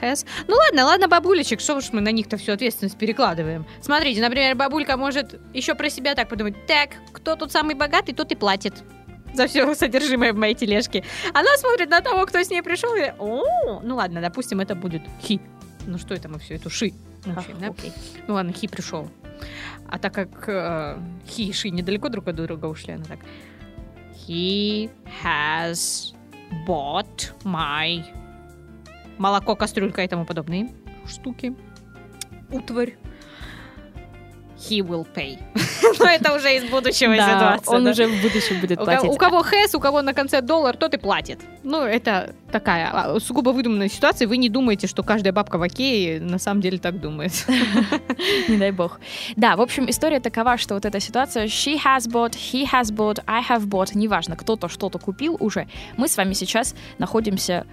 has. 0.00 0.24
Ну 0.46 0.54
ладно, 0.54 0.84
ладно, 0.84 1.08
бабулечек, 1.08 1.58
что 1.58 1.74
уж 1.74 1.92
мы 1.92 2.00
на 2.00 2.12
них-то 2.12 2.36
всю 2.36 2.52
ответственность 2.52 2.96
перекладываем. 2.96 3.66
Смотрите, 3.80 4.20
например, 4.20 4.54
бабулька 4.54 4.96
может 4.96 5.40
еще 5.52 5.74
про 5.74 5.90
себя 5.90 6.14
так 6.14 6.28
подумать. 6.28 6.54
Так, 6.66 6.90
кто 7.12 7.34
тут 7.34 7.50
самый 7.50 7.74
богатый, 7.74 8.12
тот 8.12 8.30
и 8.30 8.36
платит 8.36 8.84
за 9.34 9.48
все 9.48 9.74
содержимое 9.74 10.32
в 10.32 10.36
моей 10.36 10.54
тележке. 10.54 11.02
Она 11.34 11.56
смотрит 11.56 11.90
на 11.90 12.02
того, 12.02 12.24
кто 12.26 12.40
с 12.40 12.50
ней 12.50 12.62
пришел, 12.62 12.94
и 12.94 13.12
о, 13.18 13.80
ну 13.82 13.96
ладно, 13.96 14.20
допустим, 14.20 14.60
это 14.60 14.76
будет 14.76 15.02
хи. 15.20 15.40
Ну 15.86 15.98
что 15.98 16.14
это 16.14 16.28
мы 16.28 16.38
все 16.38 16.54
эту 16.54 16.70
ши 16.70 16.92
мучаем, 17.26 17.58
да? 17.58 17.72
Ну 18.28 18.34
ладно, 18.34 18.52
хи 18.52 18.68
пришел. 18.68 19.08
А 19.88 19.98
так 19.98 20.14
как 20.14 20.44
э, 20.48 20.98
хи 21.26 21.48
и 21.48 21.52
ши 21.52 21.70
недалеко 21.70 22.08
друг 22.10 22.28
от 22.28 22.36
друга 22.36 22.66
ушли, 22.66 22.92
она 22.92 23.04
так. 23.06 23.18
He 24.28 24.88
has 25.24 26.14
bought 26.66 27.32
my 27.44 28.04
молоко, 29.18 29.56
кастрюлька 29.56 30.02
и 30.02 30.08
тому 30.08 30.24
подобные 30.24 30.70
штуки. 31.06 31.54
Утварь. 32.50 32.96
He 34.68 34.80
will 34.80 35.06
pay. 35.14 35.38
Но 35.98 36.06
это 36.06 36.34
уже 36.34 36.56
из 36.56 36.64
будущего 36.70 37.16
Да, 37.16 37.26
ситуации. 37.26 37.74
он 37.74 37.84
да. 37.84 37.90
уже 37.90 38.06
в 38.06 38.22
будущем 38.22 38.60
будет 38.60 38.80
У, 38.80 38.84
платить. 38.84 39.10
у 39.10 39.16
кого 39.16 39.42
хэс, 39.42 39.74
у 39.74 39.80
кого 39.80 40.02
на 40.02 40.14
конце 40.14 40.40
доллар, 40.40 40.76
тот 40.76 40.94
и 40.94 40.98
платит. 40.98 41.40
Ну, 41.64 41.82
это 41.82 42.34
такая 42.50 42.90
а, 42.92 43.20
сугубо 43.20 43.50
выдуманная 43.50 43.88
ситуация. 43.88 44.28
Вы 44.28 44.36
не 44.36 44.48
думаете, 44.48 44.86
что 44.86 45.02
каждая 45.02 45.32
бабка 45.32 45.58
в 45.58 45.62
Окее 45.62 46.20
на 46.20 46.38
самом 46.38 46.60
деле 46.60 46.78
так 46.78 47.00
думает. 47.00 47.32
Не 48.48 48.56
дай 48.56 48.70
бог. 48.70 49.00
Да, 49.36 49.56
в 49.56 49.60
общем, 49.60 49.88
история 49.90 50.20
такова, 50.20 50.56
что 50.56 50.74
вот 50.74 50.84
эта 50.84 51.00
ситуация 51.00 51.46
she 51.46 51.76
has 51.82 52.08
bought, 52.08 52.34
he 52.34 52.64
has 52.64 52.92
bought, 52.92 53.22
I 53.26 53.42
have 53.42 53.66
bought, 53.66 53.90
неважно, 53.94 54.36
кто-то 54.36 54.68
что-то 54.68 54.98
купил 54.98 55.36
уже, 55.40 55.66
мы 55.96 56.08
с 56.08 56.16
вами 56.16 56.34
сейчас 56.34 56.74
находимся 56.98 57.66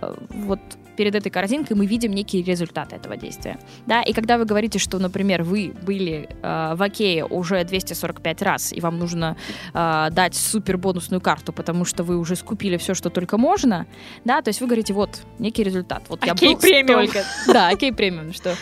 э, 0.00 0.14
вот 0.30 0.60
перед 0.96 1.14
этой 1.14 1.30
корзинкой, 1.30 1.76
мы 1.76 1.86
видим 1.86 2.12
некие 2.12 2.42
результаты 2.42 2.96
этого 2.96 3.16
действия. 3.16 3.58
Да, 3.86 4.02
и 4.02 4.12
когда 4.12 4.38
вы 4.38 4.44
говорите, 4.44 4.78
что, 4.78 4.98
например, 4.98 5.42
вы 5.42 5.72
были 5.82 6.28
э, 6.42 6.74
в 6.74 6.82
Окее 6.82 7.24
уже 7.24 7.62
245 7.64 8.42
раз, 8.42 8.72
и 8.72 8.80
вам 8.80 8.98
нужно 8.98 9.36
э, 9.74 10.08
дать 10.10 10.34
супер 10.34 10.78
бонусную 10.78 11.20
карту, 11.20 11.52
потому 11.52 11.84
что 11.84 12.02
вы 12.02 12.18
уже 12.18 12.36
скупили 12.36 12.76
все, 12.76 12.94
что 12.94 13.10
только 13.10 13.38
можно, 13.38 13.86
да, 14.24 14.42
то 14.42 14.48
есть 14.48 14.60
вы 14.60 14.66
говорите, 14.66 14.92
вот, 14.94 15.20
некий 15.38 15.62
результат. 15.62 16.02
Вот 16.08 16.24
я 16.24 16.32
Окей 16.32 16.54
был 16.54 16.60
премиум. 16.60 17.06
столько- 17.06 17.24
Да, 17.46 17.68
окей 17.68 17.92
премиум, 17.92 18.32
что 18.32 18.54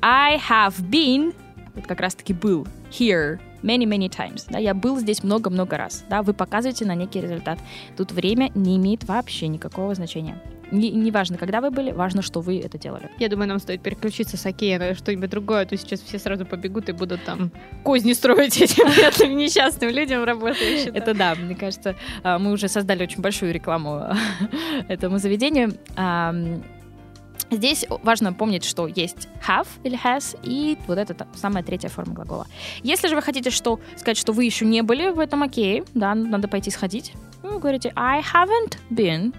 I 0.00 0.38
have 0.48 0.74
been, 0.80 1.34
вот 1.74 1.86
как 1.86 2.00
раз-таки 2.00 2.32
был, 2.32 2.66
here 2.90 3.38
many-many 3.62 4.08
times. 4.08 4.46
Да, 4.48 4.58
я 4.58 4.74
был 4.74 4.98
здесь 4.98 5.22
много-много 5.24 5.76
раз. 5.76 6.04
Да, 6.08 6.22
вы 6.22 6.32
показываете 6.32 6.84
на 6.84 6.94
некий 6.94 7.20
результат. 7.20 7.58
Тут 7.96 8.12
время 8.12 8.50
не 8.54 8.76
имеет 8.76 9.04
вообще 9.04 9.48
никакого 9.48 9.94
значения. 9.94 10.40
Не- 10.70 10.90
Неважно, 10.90 11.36
когда 11.38 11.60
вы 11.60 11.70
были, 11.70 11.92
важно, 11.92 12.22
что 12.22 12.40
вы 12.40 12.60
это 12.60 12.78
делали. 12.78 13.10
Я 13.18 13.28
думаю, 13.28 13.48
нам 13.48 13.58
стоит 13.58 13.82
переключиться 13.82 14.36
с 14.36 14.46
окея 14.46 14.78
на 14.78 14.94
что-нибудь 14.94 15.30
другое, 15.30 15.62
а 15.62 15.66
то 15.66 15.76
сейчас 15.76 16.00
все 16.00 16.18
сразу 16.18 16.44
побегут 16.44 16.88
и 16.88 16.92
будут 16.92 17.24
там 17.24 17.50
козни 17.84 18.12
строить 18.12 18.60
этим 18.60 18.86
бедным 18.96 19.36
несчастным 19.36 19.90
людям 19.90 20.24
работающим. 20.24 20.94
Это 20.94 21.14
да, 21.14 21.34
мне 21.34 21.54
кажется, 21.54 21.96
а, 22.22 22.38
мы 22.38 22.52
уже 22.52 22.68
создали 22.68 23.02
очень 23.02 23.20
большую 23.22 23.52
рекламу 23.52 24.04
этому 24.88 25.18
заведению. 25.18 25.74
Ам, 25.96 26.62
Здесь 27.50 27.86
важно 28.02 28.34
помнить, 28.34 28.64
что 28.64 28.86
есть 28.86 29.28
have 29.46 29.68
или 29.82 29.98
has 29.98 30.38
и 30.42 30.76
вот 30.86 30.98
это 30.98 31.26
самая 31.34 31.64
третья 31.64 31.88
форма 31.88 32.12
глагола. 32.12 32.46
Если 32.82 33.08
же 33.08 33.14
вы 33.16 33.22
хотите 33.22 33.48
что, 33.48 33.80
сказать, 33.96 34.18
что 34.18 34.32
вы 34.34 34.44
еще 34.44 34.66
не 34.66 34.82
были 34.82 35.08
в 35.08 35.18
этом 35.18 35.42
окее, 35.42 35.84
да, 35.94 36.14
надо 36.14 36.46
пойти 36.46 36.70
сходить, 36.70 37.14
вы 37.42 37.58
говорите 37.58 37.92
I 37.96 38.20
haven't 38.20 38.76
been 38.90 39.34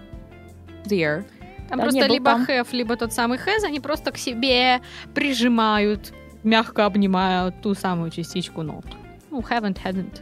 there. 0.84 1.24
Там 1.68 1.78
Да, 1.78 1.84
просто 1.84 2.06
либо 2.06 2.30
там. 2.30 2.44
have, 2.44 2.68
либо 2.72 2.96
тот 2.96 3.12
самый 3.12 3.38
has, 3.38 3.64
они 3.64 3.80
просто 3.80 4.10
к 4.10 4.18
себе 4.18 4.80
прижимают, 5.14 6.12
мягко 6.42 6.84
обнимают 6.86 7.60
ту 7.62 7.74
самую 7.74 8.10
частичку 8.10 8.62
not. 8.62 8.86
Ну, 9.30 9.40
haven't, 9.40 9.78
hadn't. 9.84 10.20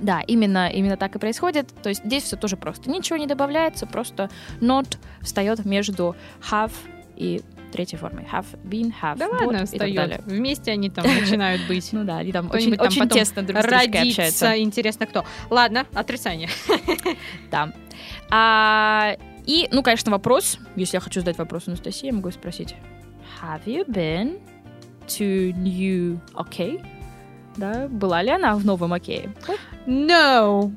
Да, 0.00 0.22
именно, 0.26 0.68
именно 0.68 0.96
так 0.96 1.14
и 1.16 1.18
происходит. 1.18 1.68
То 1.82 1.90
есть 1.90 2.04
здесь 2.04 2.24
все 2.24 2.36
тоже 2.36 2.56
просто. 2.56 2.90
Ничего 2.90 3.18
не 3.18 3.26
добавляется, 3.26 3.86
просто 3.86 4.30
not 4.60 4.96
встает 5.20 5.64
между 5.66 6.16
have 6.50 6.72
и 7.16 7.42
третьей 7.70 7.98
формой. 7.98 8.26
Have 8.32 8.46
been, 8.64 8.92
have 9.02 9.18
Да 9.18 9.26
bought 9.26 9.46
ладно, 9.46 9.66
встает. 9.66 10.22
Вместе 10.24 10.72
они 10.72 10.90
там 10.90 11.04
начинают 11.04 11.66
быть. 11.68 11.90
Ну 11.92 12.04
да, 12.04 12.18
они 12.18 12.32
там 12.32 12.50
очень, 12.50 12.74
там 12.76 12.86
очень 12.86 13.08
тесно 13.08 13.42
друг 13.42 13.60
с 13.60 13.66
дружкой 13.66 14.08
общаются. 14.08 14.58
Интересно 14.58 15.06
кто. 15.06 15.24
Ладно, 15.50 15.86
отрицание. 15.94 16.48
Да. 17.50 17.72
А, 18.30 19.16
и, 19.46 19.68
ну, 19.70 19.82
конечно, 19.82 20.10
вопрос. 20.10 20.58
Если 20.76 20.96
я 20.96 21.00
хочу 21.00 21.20
задать 21.20 21.38
вопрос 21.38 21.68
Анастасии, 21.68 22.06
я 22.06 22.12
могу 22.12 22.30
спросить. 22.30 22.74
Have 23.42 23.64
you 23.64 23.86
been 23.86 24.40
to 25.06 25.52
New 25.52 26.20
OK? 26.34 26.84
Да, 27.56 27.88
была 27.88 28.22
ли 28.22 28.30
она 28.30 28.54
в 28.54 28.64
новом 28.64 28.92
Окее? 28.92 29.32
No. 29.86 30.72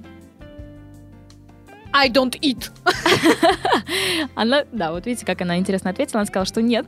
I 1.93 2.09
don't 2.09 2.39
eat. 2.41 2.71
Она, 4.35 4.63
да, 4.71 4.91
вот 4.91 5.05
видите, 5.05 5.25
как 5.25 5.41
она 5.41 5.59
интересно 5.59 5.91
ответила. 5.91 6.21
Она 6.21 6.25
сказала, 6.25 6.45
что 6.47 6.61
нет. 6.61 6.87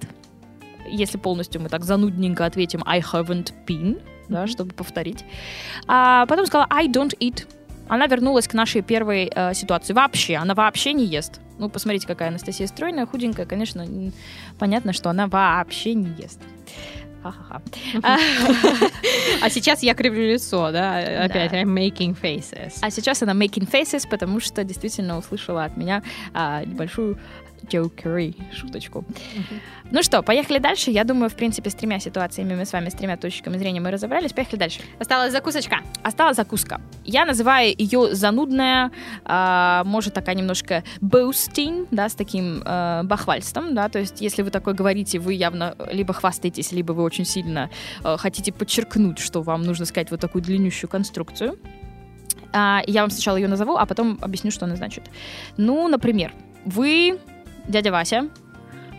Если 0.89 1.17
полностью 1.17 1.61
мы 1.61 1.69
так 1.69 1.83
занудненько 1.83 2.45
ответим 2.45 2.81
I 2.85 3.01
haven't 3.01 3.53
been, 3.67 4.01
да, 4.29 4.47
чтобы 4.47 4.73
повторить. 4.73 5.23
А 5.87 6.25
потом 6.25 6.47
сказала 6.47 6.67
I 6.71 6.87
don't 6.87 7.15
eat. 7.19 7.47
Она 7.87 8.07
вернулась 8.07 8.47
к 8.47 8.53
нашей 8.55 8.81
первой 8.81 9.31
э, 9.33 9.53
ситуации. 9.53 9.93
Вообще, 9.93 10.37
она 10.37 10.55
вообще 10.55 10.93
не 10.93 11.05
ест. 11.05 11.39
Ну, 11.57 11.69
посмотрите, 11.69 12.07
какая 12.07 12.29
Анастасия 12.29 12.67
стройная, 12.67 13.05
худенькая. 13.05 13.45
Конечно, 13.45 13.85
понятно, 14.59 14.93
что 14.93 15.09
она 15.09 15.27
вообще 15.27 15.93
не 15.93 16.09
ест. 16.21 16.39
Ха-ха-ха. 17.23 17.61
А, 18.03 18.17
А 19.41 19.49
сейчас 19.49 19.81
я 19.81 19.95
кривлю 19.95 20.33
лицо, 20.33 20.71
да? 20.71 21.23
Опять. 21.23 21.51
I'm 21.53 21.73
making 21.73 22.15
faces. 22.19 22.73
А 22.81 22.91
сейчас 22.91 23.23
она 23.23 23.33
making 23.33 23.67
faces, 23.69 24.07
потому 24.07 24.39
что 24.39 24.63
действительно 24.63 25.17
услышала 25.17 25.63
от 25.63 25.75
меня 25.75 26.03
а, 26.33 26.63
небольшую 26.63 27.17
jokery, 27.65 28.35
шуточку. 28.53 29.05
Ну 29.91 30.01
что, 30.01 30.23
поехали 30.23 30.57
дальше. 30.57 30.91
Я 30.91 31.03
думаю, 31.03 31.29
в 31.29 31.35
принципе, 31.35 31.69
с 31.69 31.75
тремя 31.75 31.99
ситуациями 31.99 32.55
мы 32.55 32.65
с 32.65 32.73
вами, 32.73 32.89
с 32.89 32.93
тремя 32.93 33.17
точками 33.17 33.57
зрения 33.57 33.79
мы 33.79 33.91
разобрались. 33.91 34.33
Поехали 34.33 34.59
дальше. 34.59 34.79
Осталась 34.99 35.31
закусочка. 35.31 35.81
Осталась 36.03 36.37
закуска. 36.37 36.81
Я 37.03 37.25
называю 37.25 37.73
ее 37.77 38.15
занудная, 38.15 38.91
а, 39.23 39.83
может 39.85 40.13
такая 40.13 40.35
немножко 40.35 40.83
boasting, 41.01 41.87
да, 41.91 42.09
с 42.09 42.15
таким 42.15 42.61
а, 42.65 43.03
бахвальством, 43.03 43.75
да, 43.75 43.89
то 43.89 43.99
есть 43.99 44.21
если 44.21 44.41
вы 44.41 44.49
такое 44.49 44.73
говорите, 44.73 45.19
вы 45.19 45.33
явно 45.33 45.75
либо 45.91 46.13
хвастаетесь, 46.13 46.71
либо 46.71 46.93
вы 46.93 47.03
очень 47.03 47.25
сильно 47.25 47.69
а, 48.03 48.17
хотите 48.17 48.51
подчеркнуть, 48.51 49.19
что 49.19 49.41
вам 49.41 49.63
нужно 49.63 49.85
сказать 49.85 50.09
вот 50.11 50.19
такую 50.19 50.41
длиннющую 50.43 50.89
конструкцию. 50.89 51.59
А, 52.53 52.81
я 52.87 53.01
вам 53.01 53.09
сначала 53.09 53.35
ее 53.35 53.47
назову, 53.47 53.75
а 53.75 53.85
потом 53.85 54.17
объясню, 54.21 54.49
что 54.49 54.65
она 54.65 54.75
значит. 54.75 55.03
Ну, 55.57 55.87
например, 55.87 56.31
вы 56.63 57.19
дядя 57.67 57.91
Вася, 57.91 58.29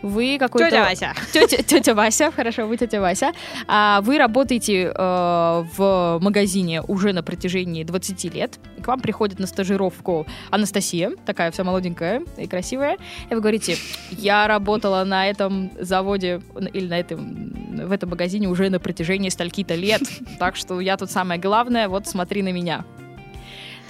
вы 0.01 0.37
какой-то... 0.39 0.69
Тетя 0.69 0.83
Вася. 0.83 1.13
Тетя, 1.33 1.63
тетя 1.63 1.93
Вася, 1.93 2.31
хорошо, 2.31 2.67
вы 2.67 2.77
тетя 2.77 3.01
Вася. 3.01 3.31
А, 3.67 4.01
вы 4.01 4.17
работаете 4.17 4.91
э, 4.93 5.63
в 5.77 6.19
магазине 6.21 6.81
уже 6.81 7.13
на 7.13 7.23
протяжении 7.23 7.83
20 7.83 8.33
лет. 8.35 8.59
И 8.77 8.81
к 8.81 8.87
вам 8.87 8.99
приходит 8.99 9.39
на 9.39 9.47
стажировку 9.47 10.27
Анастасия, 10.51 11.11
такая 11.25 11.51
вся 11.51 11.63
молоденькая 11.63 12.21
и 12.37 12.47
красивая. 12.47 12.97
И 13.29 13.33
вы 13.33 13.41
говорите, 13.41 13.75
я 14.11 14.47
работала 14.47 15.03
на 15.03 15.27
этом 15.27 15.71
заводе 15.79 16.41
или 16.73 16.87
на 16.87 16.99
этом, 16.99 17.87
в 17.87 17.91
этом 17.91 18.09
магазине 18.09 18.47
уже 18.47 18.69
на 18.69 18.79
протяжении 18.79 19.29
стольки-то 19.29 19.75
лет. 19.75 20.03
Так 20.39 20.55
что 20.55 20.79
я 20.79 20.97
тут 20.97 21.09
самое 21.09 21.39
главное, 21.39 21.87
вот 21.87 22.07
смотри 22.07 22.43
на 22.43 22.51
меня. 22.51 22.85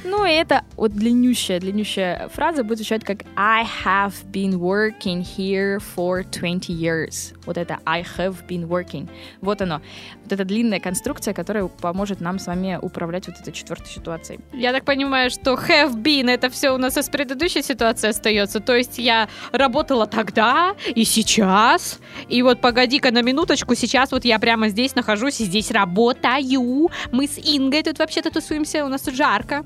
Ну, 0.10 0.26
и 0.26 0.32
это 0.32 0.63
вот 0.78 0.93
длиннющая, 0.93 1.60
длиннющая 1.60 2.30
фраза 2.30 2.63
будет 2.63 2.78
звучать 2.78 3.04
как 3.04 3.24
I 3.36 3.65
have 3.84 4.13
been 4.32 4.54
working 4.54 5.22
here 5.22 5.80
for 5.80 6.24
20 6.24 6.70
years. 6.70 7.38
Вот 7.46 7.58
это 7.58 7.80
I 7.86 8.04
have 8.17 8.48
been 8.48 8.67
working. 8.67 9.10
Вот 9.41 9.62
оно. 9.62 9.82
Вот 10.24 10.32
эта 10.32 10.46
длинная 10.46 10.80
конструкция, 10.80 11.34
которая 11.34 11.67
поможет 11.67 12.22
нам 12.22 12.39
с 12.39 12.48
вами 12.48 12.80
управлять 12.82 13.28
вот 13.28 13.36
этой 13.38 13.52
четвертой 13.52 13.88
ситуацией. 13.88 14.39
Я 14.54 14.72
так 14.72 14.86
понимаю, 14.86 15.30
что 15.30 15.56
have 15.56 15.93
been 16.02 16.32
это 16.32 16.50
все 16.50 16.70
у 16.72 16.78
нас 16.78 16.98
из 16.98 17.10
предыдущей 17.10 17.62
ситуации 17.62 18.08
остается. 18.08 18.62
То 18.62 18.78
есть 18.78 19.00
я 19.00 19.28
работала 19.52 20.08
тогда 20.08 20.74
и 20.88 21.04
сейчас. 21.04 22.00
И 22.30 22.41
вот 22.43 22.62
погоди-ка 22.62 23.12
на 23.12 23.22
минуточку, 23.22 23.76
сейчас 23.76 24.12
вот 24.13 24.24
я 24.24 24.39
прямо 24.39 24.70
здесь 24.70 24.96
нахожусь 24.96 25.41
и 25.41 25.46
здесь 25.46 25.70
работаю. 25.70 26.89
Мы 27.12 27.28
с 27.28 27.38
Ингой 27.38 27.84
тут 27.84 28.00
вообще-то 28.00 28.32
тусуемся, 28.32 28.86
у 28.86 28.88
нас 28.88 29.02
тут 29.02 29.15
жарко. 29.15 29.65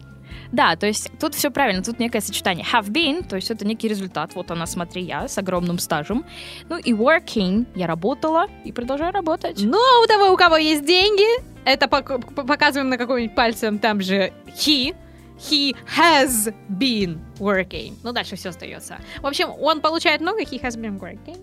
Да, 0.52 0.76
то 0.76 0.86
есть 0.86 1.12
тут 1.20 1.34
все 1.34 1.50
правильно, 1.50 1.82
тут 1.82 2.00
некое 2.00 2.22
сочетание. 2.22 2.66
Have 2.74 2.90
been, 2.90 3.26
то 3.28 3.36
есть 3.36 3.52
это 3.52 3.66
некий 3.66 3.88
результат. 3.88 4.36
Вот 4.36 4.52
она, 4.52 4.66
смотри, 4.66 5.04
я 5.04 5.28
с 5.28 5.38
огромным 5.38 5.80
стажем. 5.80 6.26
Ну 6.70 6.78
и 6.78 6.94
working, 6.94 7.66
я 7.76 7.88
работала 7.88 8.48
и 8.66 8.72
продолжаю 8.72 9.14
работать. 9.14 9.62
Но 9.64 9.80
у 10.04 10.08
того, 10.08 10.34
у 10.34 10.38
кого 10.38 10.58
есть 10.58 10.86
деньги, 10.86 11.26
это 11.64 11.88
показываем 11.88 12.90
на 12.90 12.98
какой-нибудь 12.98 13.36
пальцем, 13.36 13.80
там 13.80 14.02
же 14.02 14.34
he, 14.48 14.96
he 15.38 15.76
has 15.98 16.54
been 16.70 17.20
working. 17.40 17.98
Ну, 18.04 18.12
дальше 18.12 18.36
все 18.36 18.50
остается. 18.50 18.98
В 19.22 19.28
общем, 19.28 19.50
он 19.60 19.82
получает 19.82 20.22
много, 20.22 20.42
he 20.42 20.62
has 20.62 20.78
been 20.78 21.00
working. 21.00 21.38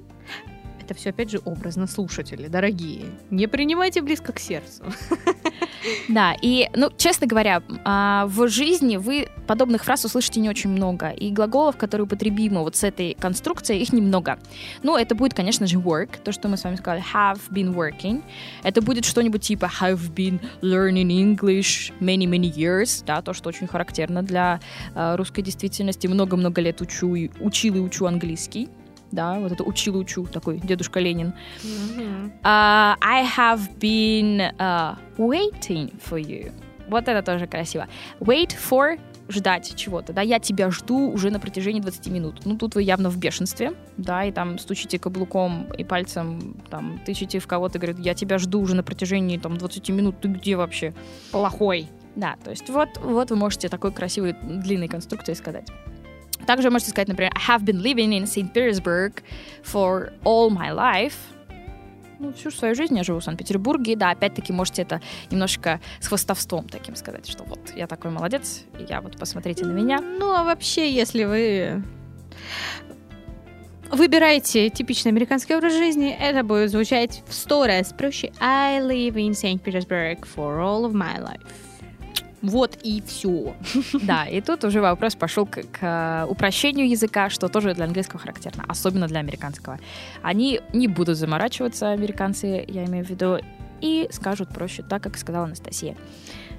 Это 0.81 0.95
все, 0.95 1.11
опять 1.11 1.31
же, 1.31 1.39
образно, 1.45 1.87
слушатели, 1.87 2.49
дорогие. 2.49 3.07
Не 3.31 3.47
принимайте 3.47 4.01
близко 4.01 4.33
к 4.33 4.39
сердцу. 4.39 4.85
Да, 6.09 6.35
и, 6.41 6.69
ну, 6.75 6.91
честно 6.97 7.27
говоря, 7.27 7.63
а, 7.85 8.27
в 8.27 8.49
жизни 8.49 8.97
вы 8.97 9.29
подобных 9.47 9.85
фраз 9.85 10.05
услышите 10.05 10.41
не 10.41 10.49
очень 10.49 10.71
много, 10.71 11.11
и 11.11 11.31
глаголов, 11.31 11.77
которые 11.77 12.05
употребимы 12.05 12.63
вот 12.63 12.77
с 12.77 12.85
этой 12.85 13.15
конструкцией, 13.19 13.81
их 13.81 13.93
немного. 13.93 14.39
Ну, 14.83 14.97
это 14.97 15.15
будет, 15.15 15.35
конечно 15.35 15.67
же, 15.67 15.79
work, 15.79 16.19
то, 16.23 16.33
что 16.33 16.49
мы 16.49 16.57
с 16.57 16.65
вами 16.65 16.77
сказали, 16.77 17.03
have 17.15 17.41
been 17.51 17.75
working. 17.75 18.23
Это 18.63 18.83
будет 18.83 19.05
что-нибудь 19.05 19.43
типа 19.43 19.71
have 19.81 20.15
been 20.15 20.41
learning 20.63 21.09
English 21.09 21.93
many-many 22.01 22.53
years, 22.53 23.03
да, 23.07 23.23
то, 23.23 23.33
что 23.33 23.49
очень 23.49 23.67
характерно 23.67 24.23
для 24.23 24.61
а, 24.95 25.17
русской 25.17 25.43
действительности. 25.43 26.07
Много-много 26.07 26.61
лет 26.61 26.81
учу 26.81 27.17
учил 27.41 27.75
и 27.77 27.81
учу 27.81 28.07
английский. 28.07 28.69
Да, 29.11 29.39
вот 29.39 29.53
это 29.53 29.65
учил 29.65 29.97
и 29.97 29.99
учу, 29.99 30.27
такой 30.27 30.59
дедушка 30.59 31.01
Ленин. 31.01 31.33
Uh, 32.43 32.97
I 33.01 33.25
have 33.25 33.79
been 33.79 34.55
uh, 34.59 34.97
waiting 35.17 35.93
for 35.99 36.21
you. 36.21 36.53
Вот 36.89 37.09
это 37.09 37.23
тоже 37.23 37.47
красиво. 37.47 37.87
Wait 38.21 38.55
for 38.57 38.99
ждать 39.29 39.75
чего-то, 39.77 40.13
да, 40.13 40.23
я 40.23 40.39
тебя 40.39 40.71
жду 40.71 41.11
уже 41.11 41.31
на 41.31 41.39
протяжении 41.39 41.81
20 41.81 42.07
минут. 42.09 42.41
Ну, 42.45 42.57
тут 42.57 42.75
вы 42.75 42.83
явно 42.83 43.11
в 43.11 43.19
бешенстве, 43.19 43.75
да, 43.97 44.25
и 44.25 44.33
там 44.33 44.59
стучите 44.59 44.99
каблуком 44.99 45.71
и 45.77 45.85
пальцем, 45.85 46.57
там, 46.71 47.01
тычете 47.05 47.39
в 47.39 47.47
кого-то, 47.47 47.79
говорит, 47.79 47.99
я 47.99 48.15
тебя 48.15 48.39
жду 48.39 48.61
уже 48.61 48.75
на 48.75 48.83
протяжении, 48.83 49.37
там, 49.37 49.59
20 49.59 49.89
минут, 49.91 50.21
ты 50.21 50.29
где 50.29 50.57
вообще? 50.57 50.95
Плохой. 51.31 51.89
Да, 52.17 52.37
то 52.43 52.51
есть 52.51 52.69
вот, 52.69 52.89
вот 53.01 53.31
вы 53.31 53.37
можете 53.37 53.69
такой 53.69 53.93
красивой 53.93 54.33
длинной 54.43 54.89
конструкцией 54.89 55.37
сказать. 55.37 55.69
Также 56.47 56.71
можете 56.71 56.91
сказать, 56.91 57.09
например, 57.09 57.33
I 57.35 57.57
have 57.57 57.65
been 57.65 57.83
living 57.83 58.11
in 58.19 58.27
St. 58.27 58.53
Petersburg 58.53 59.23
for 59.63 60.13
all 60.25 60.51
my 60.51 60.71
life. 60.75 61.15
Ну, 62.21 62.33
всю 62.33 62.51
свою 62.51 62.75
жизнь 62.75 62.97
я 62.97 63.05
живу 63.05 63.21
в 63.21 63.25
Санкт-Петербурге. 63.25 63.95
Да, 63.95 64.11
опять-таки 64.11 64.53
можете 64.53 64.83
это 64.83 65.01
немножко 65.31 65.81
с 66.01 66.09
хвостовством 66.09 66.69
таким 66.69 66.97
сказать, 66.97 67.29
что 67.29 67.45
вот 67.45 67.61
я 67.77 67.87
такой 67.87 68.11
молодец, 68.11 68.65
и 68.79 68.85
я 68.89 69.01
вот 69.01 69.17
посмотрите 69.17 69.65
на 69.65 69.73
меня. 69.73 70.01
Ну, 70.01 70.33
а 70.33 70.43
вообще, 70.43 70.91
если 70.91 71.25
вы 71.25 71.83
выбираете 73.93 74.69
типичный 74.69 75.13
американский 75.13 75.55
образ 75.55 75.75
жизни, 75.75 76.11
это 76.11 76.43
будет 76.43 76.71
звучать 76.71 77.23
в 77.27 77.33
сто 77.33 77.67
раз 77.67 77.93
проще. 77.93 78.33
I 78.41 78.81
live 78.81 79.15
in 79.15 79.31
St. 79.31 79.63
Petersburg 79.63 80.27
for 80.27 80.61
all 80.61 80.85
of 80.85 80.93
my 80.93 81.19
life. 81.21 81.68
Вот 82.43 82.79
и 82.83 83.03
все. 83.07 83.55
Да, 84.03 84.27
и 84.27 84.41
тут 84.41 84.65
уже 84.65 84.81
вопрос 84.81 85.15
пошел 85.15 85.47
к, 85.47 85.63
к 85.73 86.27
упрощению 86.29 86.89
языка, 86.89 87.31
что 87.31 87.49
тоже 87.49 87.75
для 87.75 87.85
английского 87.85 88.21
характерно, 88.21 88.65
особенно 88.69 89.07
для 89.09 89.21
американского. 89.21 89.79
Они 90.23 90.61
не 90.73 90.89
будут 90.89 91.17
заморачиваться, 91.17 91.91
американцы, 91.91 92.65
я 92.69 92.85
имею 92.85 93.05
в 93.05 93.11
виду, 93.11 93.39
и 93.81 94.09
скажут 94.11 94.49
проще, 94.51 94.83
так 94.83 95.03
как 95.03 95.17
сказала 95.17 95.45
Анастасия. 95.45 95.97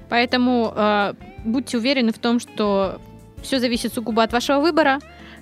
Поэтому 0.08 0.72
э, 0.74 1.14
будьте 1.44 1.78
уверены 1.78 2.12
в 2.12 2.18
том, 2.18 2.40
что 2.40 3.00
все 3.42 3.58
зависит 3.58 3.94
сугубо 3.94 4.22
от 4.22 4.32
вашего 4.32 4.60
выбора. 4.60 4.98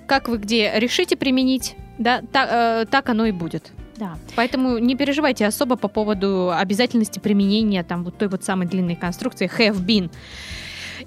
Как 0.07 0.27
вы 0.27 0.37
где 0.37 0.71
решите 0.75 1.15
применить, 1.15 1.75
да, 1.97 2.21
так, 2.31 2.49
э, 2.51 2.85
так 2.89 3.09
оно 3.09 3.25
и 3.25 3.31
будет. 3.31 3.71
Да. 3.99 4.17
Поэтому 4.37 4.77
не 4.77 4.95
переживайте 4.95 5.45
особо 5.45 5.75
по 5.75 5.89
поводу 5.89 6.51
обязательности 6.51 7.19
применения 7.19 7.83
там 7.83 8.05
вот 8.05 8.17
той 8.17 8.29
вот 8.29 8.45
самой 8.45 8.65
длинной 8.65 8.95
конструкции 8.95 9.51
have 9.59 9.85
been. 9.85 10.09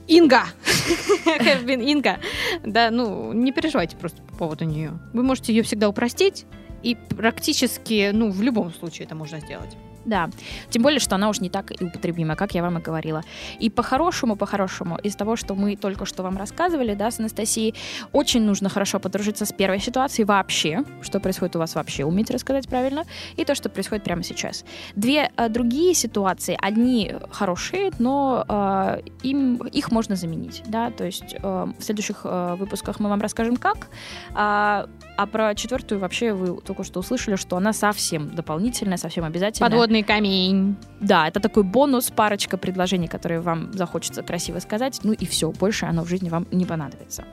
Инга! 0.08 0.42
have 1.24 1.64
been 1.64 1.82
Инга. 1.82 2.18
Да, 2.64 2.90
ну, 2.90 3.32
не 3.32 3.50
переживайте 3.50 3.96
просто 3.96 4.22
по 4.22 4.36
поводу 4.36 4.66
нее. 4.66 4.92
Вы 5.14 5.22
можете 5.22 5.54
ее 5.54 5.62
всегда 5.62 5.88
упростить, 5.88 6.44
и 6.82 6.94
практически, 6.94 8.10
ну, 8.12 8.30
в 8.30 8.42
любом 8.42 8.72
случае 8.74 9.06
это 9.06 9.14
можно 9.14 9.40
сделать. 9.40 9.76
Да, 10.04 10.30
тем 10.70 10.82
более, 10.82 11.00
что 11.00 11.14
она 11.14 11.28
уж 11.28 11.40
не 11.40 11.50
так 11.50 11.70
и 11.70 11.84
употребима, 11.84 12.36
как 12.36 12.54
я 12.54 12.62
вам 12.62 12.78
и 12.78 12.82
говорила. 12.82 13.22
И 13.60 13.70
по-хорошему, 13.70 14.36
по-хорошему, 14.36 14.98
из 14.98 15.14
того, 15.14 15.36
что 15.36 15.54
мы 15.54 15.76
только 15.76 16.06
что 16.06 16.22
вам 16.22 16.36
рассказывали, 16.36 16.94
да, 16.94 17.10
с 17.10 17.20
Анастасией, 17.20 17.74
очень 18.12 18.42
нужно 18.42 18.68
хорошо 18.68 18.98
подружиться 19.00 19.44
с 19.44 19.52
первой 19.52 19.80
ситуацией 19.80 20.24
вообще, 20.24 20.84
что 21.02 21.20
происходит 21.20 21.56
у 21.56 21.58
вас 21.58 21.74
вообще, 21.74 22.04
уметь 22.04 22.30
рассказать 22.30 22.68
правильно, 22.68 23.04
и 23.36 23.44
то, 23.44 23.54
что 23.54 23.68
происходит 23.68 24.04
прямо 24.04 24.22
сейчас. 24.22 24.64
Две 24.96 25.30
а, 25.36 25.48
другие 25.48 25.94
ситуации, 25.94 26.58
одни 26.60 27.14
хорошие, 27.30 27.90
но 27.98 28.44
а, 28.48 29.00
им, 29.22 29.56
их 29.56 29.92
можно 29.92 30.16
заменить, 30.16 30.62
да, 30.66 30.90
то 30.90 31.04
есть 31.04 31.36
а, 31.42 31.68
в 31.78 31.82
следующих 31.82 32.22
а, 32.24 32.56
выпусках 32.56 33.00
мы 33.00 33.08
вам 33.08 33.20
расскажем, 33.20 33.56
как, 33.56 33.88
а, 34.34 34.88
а 35.22 35.26
про 35.26 35.54
четвертую 35.54 36.00
вообще 36.00 36.32
вы 36.32 36.60
только 36.60 36.82
что 36.82 36.98
услышали, 36.98 37.36
что 37.36 37.56
она 37.56 37.72
совсем 37.72 38.34
дополнительная, 38.34 38.96
совсем 38.96 39.24
обязательная. 39.24 39.70
Подводный 39.70 40.02
камень. 40.02 40.74
Да, 41.00 41.28
это 41.28 41.38
такой 41.38 41.62
бонус, 41.62 42.10
парочка 42.10 42.56
предложений, 42.56 43.06
которые 43.06 43.40
вам 43.40 43.72
захочется 43.72 44.24
красиво 44.24 44.58
сказать. 44.58 44.98
Ну 45.04 45.12
и 45.12 45.24
все, 45.24 45.52
больше 45.52 45.86
оно 45.86 46.02
в 46.02 46.08
жизни 46.08 46.28
вам 46.28 46.48
не 46.50 46.66
понадобится. 46.66 47.24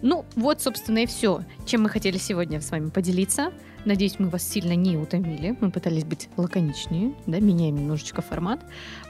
Ну, 0.00 0.24
вот, 0.36 0.62
собственно, 0.62 1.00
и 1.00 1.06
все, 1.06 1.42
чем 1.66 1.82
мы 1.82 1.90
хотели 1.90 2.16
сегодня 2.16 2.62
с 2.62 2.70
вами 2.70 2.88
поделиться. 2.88 3.52
Надеюсь, 3.84 4.18
мы 4.18 4.30
вас 4.30 4.42
сильно 4.42 4.74
не 4.74 4.96
утомили. 4.96 5.54
Мы 5.60 5.70
пытались 5.70 6.04
быть 6.04 6.30
лаконичнее, 6.38 7.14
да, 7.26 7.40
меняем 7.40 7.76
немножечко 7.76 8.22
формат. 8.22 8.60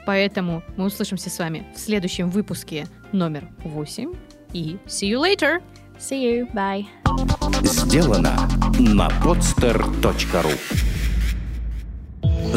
Поэтому 0.05 0.61
мы 0.75 0.87
услышимся 0.87 1.29
с 1.29 1.39
вами 1.39 1.65
в 1.73 1.79
следующем 1.79 2.29
выпуске 2.29 2.85
номер 3.13 3.47
8. 3.63 4.13
И 4.51 4.77
see 4.87 5.09
you 5.09 5.21
later! 5.21 5.61
See 6.01 6.23
you, 6.23 6.51
bye! 6.51 6.85
Сделано 7.61 8.35
на 8.79 9.07
podster.ru 9.23 10.57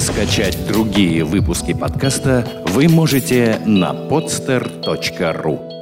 Скачать 0.01 0.67
другие 0.67 1.25
выпуски 1.25 1.75
подкаста 1.75 2.65
вы 2.69 2.89
можете 2.89 3.61
на 3.67 3.93
podster.ru 3.93 5.74